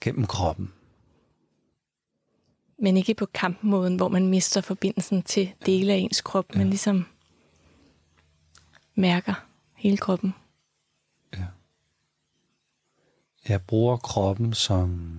Gennem 0.00 0.26
kroppen. 0.26 0.72
Men 2.78 2.96
ikke 2.96 3.14
på 3.14 3.26
kampmåden, 3.26 3.96
hvor 3.96 4.08
man 4.08 4.28
mister 4.28 4.60
forbindelsen 4.60 5.22
til 5.22 5.52
dele 5.66 5.92
af 5.92 5.96
ens 5.96 6.20
krop, 6.20 6.46
ja. 6.54 6.58
men 6.58 6.68
ligesom 6.68 7.06
mærker 8.94 9.34
hele 9.74 9.96
kroppen. 9.96 10.34
Ja. 11.34 11.46
Jeg 13.48 13.62
bruger 13.62 13.96
kroppen 13.96 14.54
som... 14.54 15.14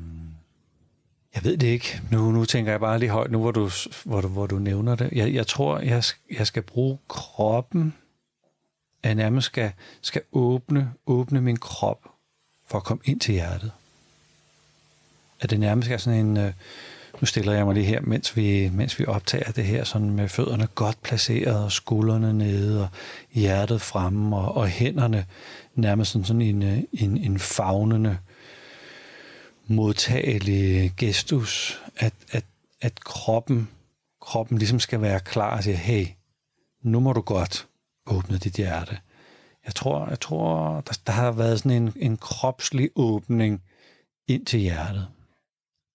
Jeg 1.36 1.44
ved 1.44 1.58
det 1.58 1.68
ikke. 1.68 2.02
Nu, 2.12 2.32
nu 2.32 2.46
tænker 2.46 2.72
jeg 2.72 2.80
bare 2.80 3.00
lige 3.00 3.10
højt, 3.10 3.32
nu 3.32 3.40
hvor 3.40 3.52
du, 3.52 3.70
hvor 4.06 4.22
du, 4.22 4.28
hvor 4.28 4.48
du 4.48 4.60
nævner 4.60 4.96
det. 4.96 5.10
Jeg, 5.12 5.34
jeg 5.34 5.48
tror, 5.48 5.80
jeg, 5.80 6.04
jeg 6.38 6.48
skal 6.48 6.62
bruge 6.64 6.98
kroppen, 7.08 7.94
at 9.04 9.08
jeg 9.08 9.16
nærmest 9.16 9.46
skal, 9.46 9.72
skal 10.02 10.22
åbne, 10.32 10.94
åbne 11.06 11.42
min 11.42 11.58
krop 11.58 12.10
for 12.68 12.78
at 12.78 12.84
komme 12.84 13.02
ind 13.06 13.20
til 13.20 13.34
hjertet. 13.34 13.72
At 15.40 15.50
det 15.50 15.60
nærmest 15.60 15.90
er 15.90 15.98
sådan 15.98 16.26
en... 16.26 16.38
Øh, 16.38 16.54
nu 17.22 17.26
stiller 17.26 17.54
jeg 17.54 17.66
mig 17.66 17.74
lige 17.74 17.86
her, 17.86 18.02
mens 18.02 18.38
vi, 18.38 18.70
mens 18.74 19.00
vi 19.00 19.06
optager 19.06 19.52
det 19.52 19.64
her, 19.64 19.84
sådan 19.84 20.10
med 20.10 20.30
fødderne 20.30 20.68
godt 20.76 21.04
placeret, 21.04 21.64
og 21.64 21.72
skuldrene 21.72 22.34
nede, 22.34 22.82
og 22.82 22.88
hjertet 23.32 23.82
fremme, 23.82 24.38
og, 24.38 24.58
og 24.58 24.68
hænderne 24.68 25.26
nærmest 25.76 26.12
sådan, 26.12 26.26
sådan 26.26 26.42
en, 26.42 26.88
en, 26.94 27.18
en 27.18 27.40
fagnende, 27.40 28.18
modtagelig 29.70 30.94
gestus, 30.98 31.82
at, 31.98 32.14
at, 32.32 32.46
at 32.82 33.04
kroppen, 33.04 33.70
kroppen 34.22 34.58
ligesom 34.58 34.80
skal 34.80 35.02
være 35.02 35.20
klar 35.20 35.58
og 35.58 35.64
sige, 35.64 35.76
hey, 35.76 36.08
nu 36.82 37.00
må 37.00 37.14
du 37.14 37.22
godt 37.22 37.68
åbne 38.08 38.38
dit 38.38 38.54
hjerte. 38.54 38.98
Jeg 39.66 39.76
tror, 39.76 40.10
jeg 40.10 40.20
tror 40.20 40.82
der, 40.82 41.00
der 41.08 41.14
har 41.14 41.32
været 41.32 41.60
sådan 41.60 41.72
en, 41.72 41.94
en 41.96 42.18
kropslig 42.18 42.90
åbning 42.96 43.62
ind 44.28 44.46
til 44.46 44.60
hjertet. 44.60 45.08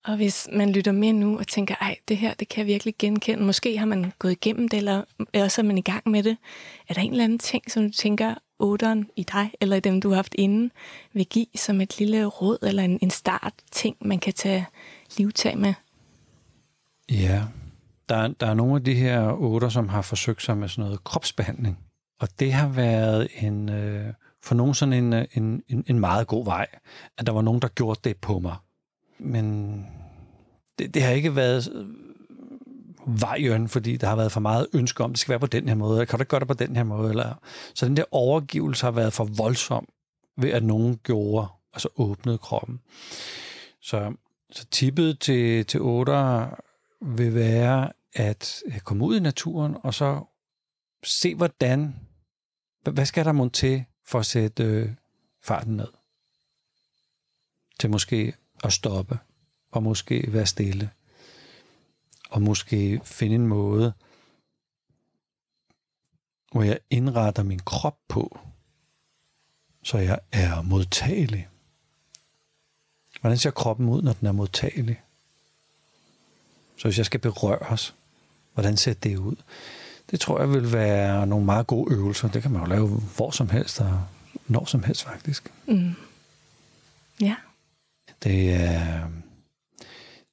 Og 0.05 0.17
hvis 0.17 0.49
man 0.53 0.73
lytter 0.73 0.93
med 0.93 1.12
nu 1.12 1.38
og 1.38 1.47
tænker, 1.47 1.75
ej, 1.81 1.97
det 2.09 2.17
her, 2.17 2.35
det 2.35 2.49
kan 2.49 2.59
jeg 2.59 2.67
virkelig 2.67 2.95
genkende. 2.99 3.45
Måske 3.45 3.79
har 3.79 3.87
man 3.87 4.12
gået 4.19 4.33
igennem 4.33 4.69
det, 4.69 4.77
eller 4.77 5.03
også 5.35 5.61
er 5.61 5.64
man 5.64 5.79
i 5.79 5.83
gang 5.83 6.09
med 6.09 6.23
det. 6.23 6.37
Er 6.88 6.95
der 6.95 7.01
en 7.01 7.11
eller 7.11 7.25
anden 7.25 7.38
ting, 7.38 7.71
som 7.71 7.83
du 7.83 7.90
tænker, 7.90 8.35
otteren 8.59 9.07
i 9.17 9.23
dig, 9.23 9.51
eller 9.61 9.77
i 9.77 9.81
dem, 9.81 10.01
du 10.01 10.09
har 10.09 10.17
haft 10.17 10.35
inden, 10.38 10.71
vil 11.12 11.27
give 11.27 11.47
som 11.57 11.81
et 11.81 11.99
lille 11.99 12.25
råd, 12.25 12.59
eller 12.62 12.83
en, 12.83 12.99
en 13.03 13.11
start 13.11 13.53
ting, 13.73 13.97
man 14.01 14.19
kan 14.19 14.33
tage 14.33 14.67
livtag 15.19 15.59
med? 15.59 15.75
Ja, 17.11 17.43
der, 18.09 18.29
der 18.29 18.47
er 18.47 18.55
nogle 18.55 18.77
af 18.77 18.85
de 18.85 18.95
her 18.95 19.33
otter, 19.33 19.69
som 19.69 19.88
har 19.88 20.03
forsøgt 20.03 20.43
sig 20.43 20.57
med 20.57 20.69
sådan 20.69 20.85
noget 20.85 21.05
kropsbehandling. 21.05 21.79
Og 22.21 22.29
det 22.38 22.53
har 22.53 22.69
været 22.69 23.29
en, 23.40 23.69
øh, 23.69 24.12
for 24.43 24.55
nogen 24.55 24.75
sådan 24.75 24.93
en, 24.93 25.12
øh, 25.12 25.25
en, 25.35 25.62
en, 25.69 25.85
en 25.87 25.99
meget 25.99 26.27
god 26.27 26.45
vej, 26.45 26.67
at 27.19 27.27
der 27.27 27.33
var 27.33 27.43
nogen, 27.43 27.62
der 27.62 27.69
gjorde 27.69 28.01
det 28.05 28.17
på 28.17 28.38
mig 28.38 28.57
men 29.18 29.87
det, 30.79 30.94
det 30.94 31.03
har 31.03 31.11
ikke 31.11 31.37
været 31.37 31.87
vejen, 33.07 33.68
fordi 33.68 33.96
der 33.96 34.07
har 34.07 34.16
været 34.16 34.33
for 34.33 34.40
meget 34.40 34.66
ønske 34.72 35.05
om, 35.05 35.11
det 35.11 35.18
skal 35.18 35.31
være 35.31 35.40
på 35.40 35.46
den 35.46 35.68
her 35.68 35.74
måde, 35.74 36.07
kan 36.07 36.18
du 36.18 36.22
ikke 36.22 36.31
gøre 36.31 36.40
det 36.40 36.48
på 36.48 36.55
den 36.55 36.77
her 36.77 36.85
måde? 36.85 37.11
Eller, 37.11 37.35
så 37.74 37.87
den 37.87 37.96
der 37.96 38.05
overgivelse 38.11 38.87
har 38.87 38.90
været 38.90 39.12
for 39.12 39.24
voldsom 39.24 39.88
ved, 40.37 40.50
at 40.50 40.62
nogen 40.62 41.00
gjorde, 41.03 41.46
altså 41.72 41.88
åbnede 41.96 42.38
kroppen. 42.38 42.81
Så, 43.81 44.14
så 44.50 44.66
tippet 44.66 45.20
til, 45.20 45.66
til 45.66 45.81
otter 45.81 46.48
vil 47.00 47.35
være 47.35 47.92
at 48.14 48.62
komme 48.85 49.05
ud 49.05 49.16
i 49.16 49.20
naturen, 49.20 49.77
og 49.83 49.94
så 49.94 50.24
se, 51.03 51.35
hvordan, 51.35 51.94
hvad 52.83 53.07
skal 53.07 53.24
der 53.24 53.33
mon 53.33 53.50
til 53.50 53.85
for 54.07 54.18
at 54.18 54.27
sætte 54.27 54.64
øh, 54.64 54.90
farten 55.42 55.77
ned? 55.77 55.88
Til 57.81 57.90
måske 57.90 58.35
at 58.64 58.72
stoppe, 58.72 59.18
og 59.72 59.83
måske 59.83 60.24
være 60.33 60.46
stille, 60.46 60.90
og 62.31 62.42
måske 62.42 63.00
finde 63.05 63.35
en 63.35 63.46
måde, 63.46 63.92
hvor 66.53 66.62
jeg 66.62 66.79
indretter 66.90 67.42
min 67.42 67.59
krop 67.59 67.98
på, 68.09 68.38
så 69.83 69.98
jeg 69.98 70.18
er 70.33 70.62
modtagelig. 70.62 71.48
Hvordan 73.20 73.38
ser 73.38 73.50
kroppen 73.50 73.88
ud, 73.88 74.03
når 74.03 74.12
den 74.12 74.29
er 74.29 74.33
modtagelig? 74.33 75.03
Så 76.77 76.88
hvis 76.88 76.98
jeg 76.98 77.07
skal 77.07 77.20
berøres, 77.20 77.94
hvordan 78.55 78.77
ser 78.77 78.94
det 78.94 79.16
ud? 79.16 79.37
Det 80.11 80.20
tror 80.20 80.40
jeg 80.40 80.50
vil 80.50 80.72
være 80.72 81.27
nogle 81.27 81.44
meget 81.44 81.66
gode 81.66 81.94
øvelser. 81.94 82.29
Det 82.29 82.42
kan 82.42 82.50
man 82.50 82.62
jo 82.62 82.66
lave 82.66 82.88
hvor 82.88 83.31
som 83.31 83.50
helst 83.50 83.81
og 83.81 84.05
når 84.46 84.64
som 84.64 84.83
helst 84.83 85.03
faktisk. 85.03 85.53
Mm. 85.66 85.94
Ja. 87.20 87.37
Det 88.23 88.55
er, 88.55 89.09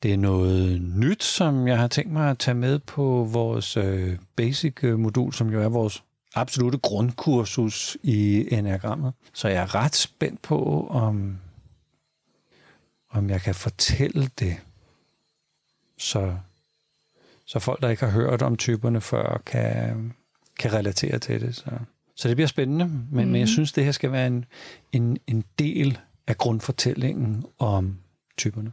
det 0.03 0.13
er 0.13 0.17
noget 0.17 0.81
nyt, 0.81 1.23
som 1.23 1.67
jeg 1.67 1.77
har 1.77 1.87
tænkt 1.87 2.11
mig 2.11 2.29
at 2.29 2.37
tage 2.37 2.55
med 2.55 2.79
på 2.79 3.27
vores 3.31 3.77
øh, 3.77 4.17
basic-modul, 4.35 5.33
som 5.33 5.49
jo 5.49 5.61
er 5.61 5.69
vores 5.69 6.03
absolute 6.35 6.77
grundkursus 6.77 7.97
i 8.03 8.47
enagrammet. 8.53 9.13
Så 9.33 9.47
jeg 9.47 9.61
er 9.61 9.75
ret 9.75 9.95
spændt 9.95 10.41
på, 10.41 10.87
om, 10.89 11.39
om 13.09 13.29
jeg 13.29 13.41
kan 13.41 13.55
fortælle 13.55 14.29
det, 14.39 14.57
så, 15.97 16.37
så 17.45 17.59
folk, 17.59 17.81
der 17.81 17.89
ikke 17.89 18.05
har 18.05 18.11
hørt 18.11 18.41
om 18.41 18.57
typerne 18.57 19.01
før, 19.01 19.41
kan, 19.45 20.13
kan 20.59 20.73
relatere 20.73 21.19
til 21.19 21.41
det. 21.41 21.55
Så, 21.55 21.71
så 22.15 22.27
det 22.27 22.37
bliver 22.37 22.47
spændende, 22.47 22.85
men, 22.85 23.07
mm. 23.09 23.15
men 23.15 23.35
jeg 23.35 23.41
mhm. 23.41 23.47
synes, 23.47 23.71
det 23.71 23.85
her 23.85 23.91
skal 23.91 24.11
være 24.11 24.27
en, 24.27 24.45
en, 24.91 25.17
en 25.27 25.43
del 25.59 25.99
af 26.31 26.37
grundfortællingen 26.37 27.45
om 27.59 27.97
typerne. 28.37 28.71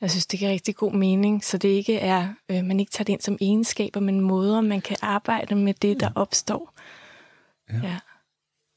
Jeg 0.00 0.10
synes, 0.10 0.26
det 0.26 0.38
giver 0.38 0.50
rigtig 0.50 0.76
god 0.76 0.92
mening, 0.92 1.44
så 1.44 1.58
det 1.58 1.68
ikke 1.68 1.98
er, 1.98 2.28
øh, 2.48 2.64
man 2.64 2.80
ikke 2.80 2.92
tager 2.92 3.04
det 3.04 3.12
ind 3.12 3.20
som 3.20 3.38
egenskaber, 3.40 4.00
men 4.00 4.20
måder, 4.20 4.60
man 4.60 4.80
kan 4.80 4.96
arbejde 5.02 5.54
med 5.54 5.74
det, 5.74 6.00
der 6.00 6.10
opstår. 6.14 6.72
Ja. 7.72 7.88
ja. 7.88 7.98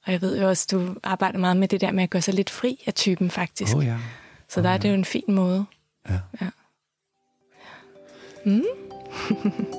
Og 0.05 0.11
jeg 0.11 0.21
ved 0.21 0.41
jo 0.41 0.47
også, 0.47 0.67
du 0.71 0.95
arbejder 1.03 1.39
meget 1.39 1.57
med 1.57 1.67
det 1.67 1.81
der 1.81 1.91
med 1.91 2.03
at 2.03 2.09
gøre 2.09 2.21
sig 2.21 2.33
lidt 2.33 2.49
fri 2.49 2.83
af 2.85 2.93
typen, 2.93 3.31
faktisk. 3.31 3.75
Oh, 3.75 3.85
ja. 3.85 3.97
Så 4.49 4.59
oh, 4.59 4.63
der 4.63 4.69
er 4.69 4.77
det 4.77 4.89
jo 4.89 4.93
en 4.93 5.05
fin 5.05 5.23
måde. 5.27 5.65
Ja. 6.09 6.19
ja. 6.41 6.49
Mm. 8.45 8.63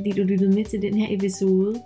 fordi 0.00 0.10
du 0.10 0.22
lyttede 0.22 0.54
med 0.54 0.64
til 0.64 0.82
den 0.82 0.94
her 0.94 1.06
episode. 1.10 1.82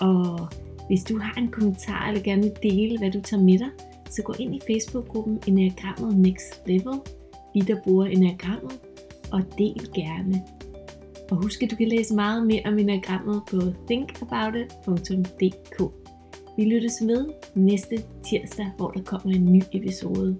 Og 0.00 0.48
hvis 0.86 1.04
du 1.04 1.18
har 1.18 1.40
en 1.40 1.48
kommentar 1.48 2.08
eller 2.08 2.22
gerne 2.22 2.42
vil 2.42 2.52
dele, 2.62 2.98
hvad 2.98 3.10
du 3.10 3.20
tager 3.20 3.42
med 3.42 3.58
dig, 3.58 3.68
så 4.10 4.22
gå 4.22 4.34
ind 4.38 4.54
i 4.54 4.60
Facebook-gruppen 4.66 5.38
Enagrammet 5.46 6.18
Next 6.18 6.62
Level, 6.66 7.00
vi 7.54 7.60
der 7.60 7.76
bruger 7.84 8.06
Enagrammet, 8.06 8.72
og 9.32 9.42
del 9.58 9.90
gerne. 9.94 10.42
Og 11.30 11.42
husk, 11.42 11.62
at 11.62 11.70
du 11.70 11.76
kan 11.76 11.88
læse 11.88 12.14
meget 12.14 12.46
mere 12.46 12.62
om 12.64 12.78
enagrammet 12.78 13.42
på 13.50 13.60
thinkaboutit.dk. 13.86 15.82
Vi 16.56 16.64
lyttes 16.64 17.00
med 17.00 17.26
næste 17.54 17.96
tirsdag, 18.28 18.70
hvor 18.76 18.90
der 18.90 19.02
kommer 19.02 19.36
en 19.36 19.52
ny 19.52 19.62
episode. 19.72 20.38